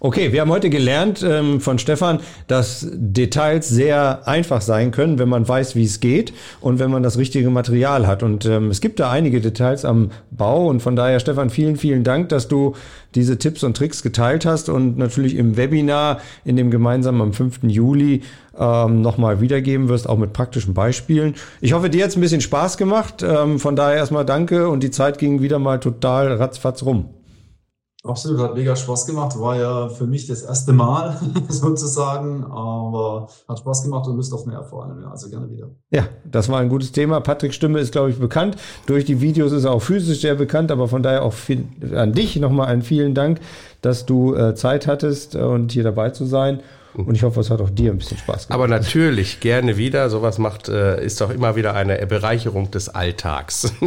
[0.00, 5.28] Okay, wir haben heute gelernt ähm, von Stefan, dass Details sehr einfach sein können, wenn
[5.28, 8.22] man weiß, wie es geht und wenn man das richtige Material hat.
[8.22, 12.04] Und ähm, es gibt da einige Details am Bau und von daher, Stefan, vielen, vielen
[12.04, 12.74] Dank, dass du
[13.14, 17.64] diese Tipps und Tricks geteilt hast und natürlich im Webinar, in dem gemeinsamen am 5.
[17.64, 18.22] Juli
[18.58, 21.34] ähm, nochmal wiedergeben wirst, auch mit praktischen Beispielen.
[21.60, 23.22] Ich hoffe, dir hat es ein bisschen Spaß gemacht.
[23.22, 27.10] Ähm, von daher erstmal danke und die Zeit ging wieder mal total ratzfatz rum.
[28.04, 29.38] Absolut, hat mega Spaß gemacht.
[29.40, 34.46] War ja für mich das erste Mal sozusagen, aber hat Spaß gemacht und Lust auf
[34.46, 35.02] mehr vor allem.
[35.02, 35.70] Ja, also gerne wieder.
[35.90, 37.20] Ja, das war ein gutes Thema.
[37.20, 38.56] Patricks Stimme ist, glaube ich, bekannt.
[38.86, 42.12] Durch die Videos ist er auch physisch sehr bekannt, aber von daher auch viel, an
[42.12, 43.40] dich nochmal einen vielen Dank,
[43.82, 46.60] dass du äh, Zeit hattest äh, und hier dabei zu sein.
[46.94, 48.54] Und ich hoffe, es hat auch dir ein bisschen Spaß gemacht.
[48.58, 50.08] Aber natürlich gerne wieder.
[50.10, 53.72] Sowas macht, äh, ist doch immer wieder eine Bereicherung des Alltags.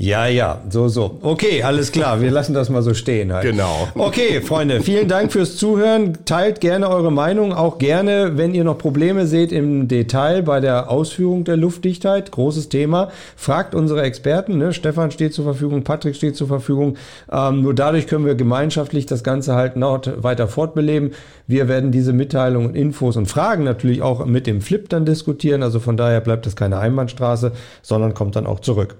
[0.00, 1.18] Ja, ja, so, so.
[1.22, 2.20] Okay, alles klar.
[2.20, 3.42] Wir lassen das mal so stehen halt.
[3.42, 3.88] Genau.
[3.96, 6.18] Okay, Freunde, vielen Dank fürs Zuhören.
[6.24, 7.52] Teilt gerne eure Meinung.
[7.52, 12.30] Auch gerne, wenn ihr noch Probleme seht im Detail bei der Ausführung der Luftdichtheit.
[12.30, 13.10] Großes Thema.
[13.34, 14.56] Fragt unsere Experten.
[14.56, 14.72] Ne?
[14.72, 16.96] Stefan steht zur Verfügung, Patrick steht zur Verfügung.
[17.32, 21.10] Ähm, nur dadurch können wir gemeinschaftlich das Ganze halt noch weiter fortbeleben.
[21.48, 25.64] Wir werden diese Mitteilungen, Infos und Fragen natürlich auch mit dem Flip dann diskutieren.
[25.64, 27.50] Also von daher bleibt das keine Einbahnstraße,
[27.82, 28.94] sondern kommt dann auch zurück.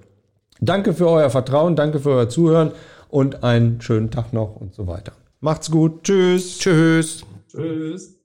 [0.61, 2.73] Danke für euer Vertrauen, danke für euer Zuhören
[3.09, 5.13] und einen schönen Tag noch und so weiter.
[5.41, 6.03] Macht's gut.
[6.05, 6.59] Tschüss.
[6.59, 7.25] Tschüss.
[7.51, 8.19] Tschüss.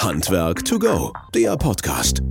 [0.00, 2.22] Handwerk to go, der Podcast.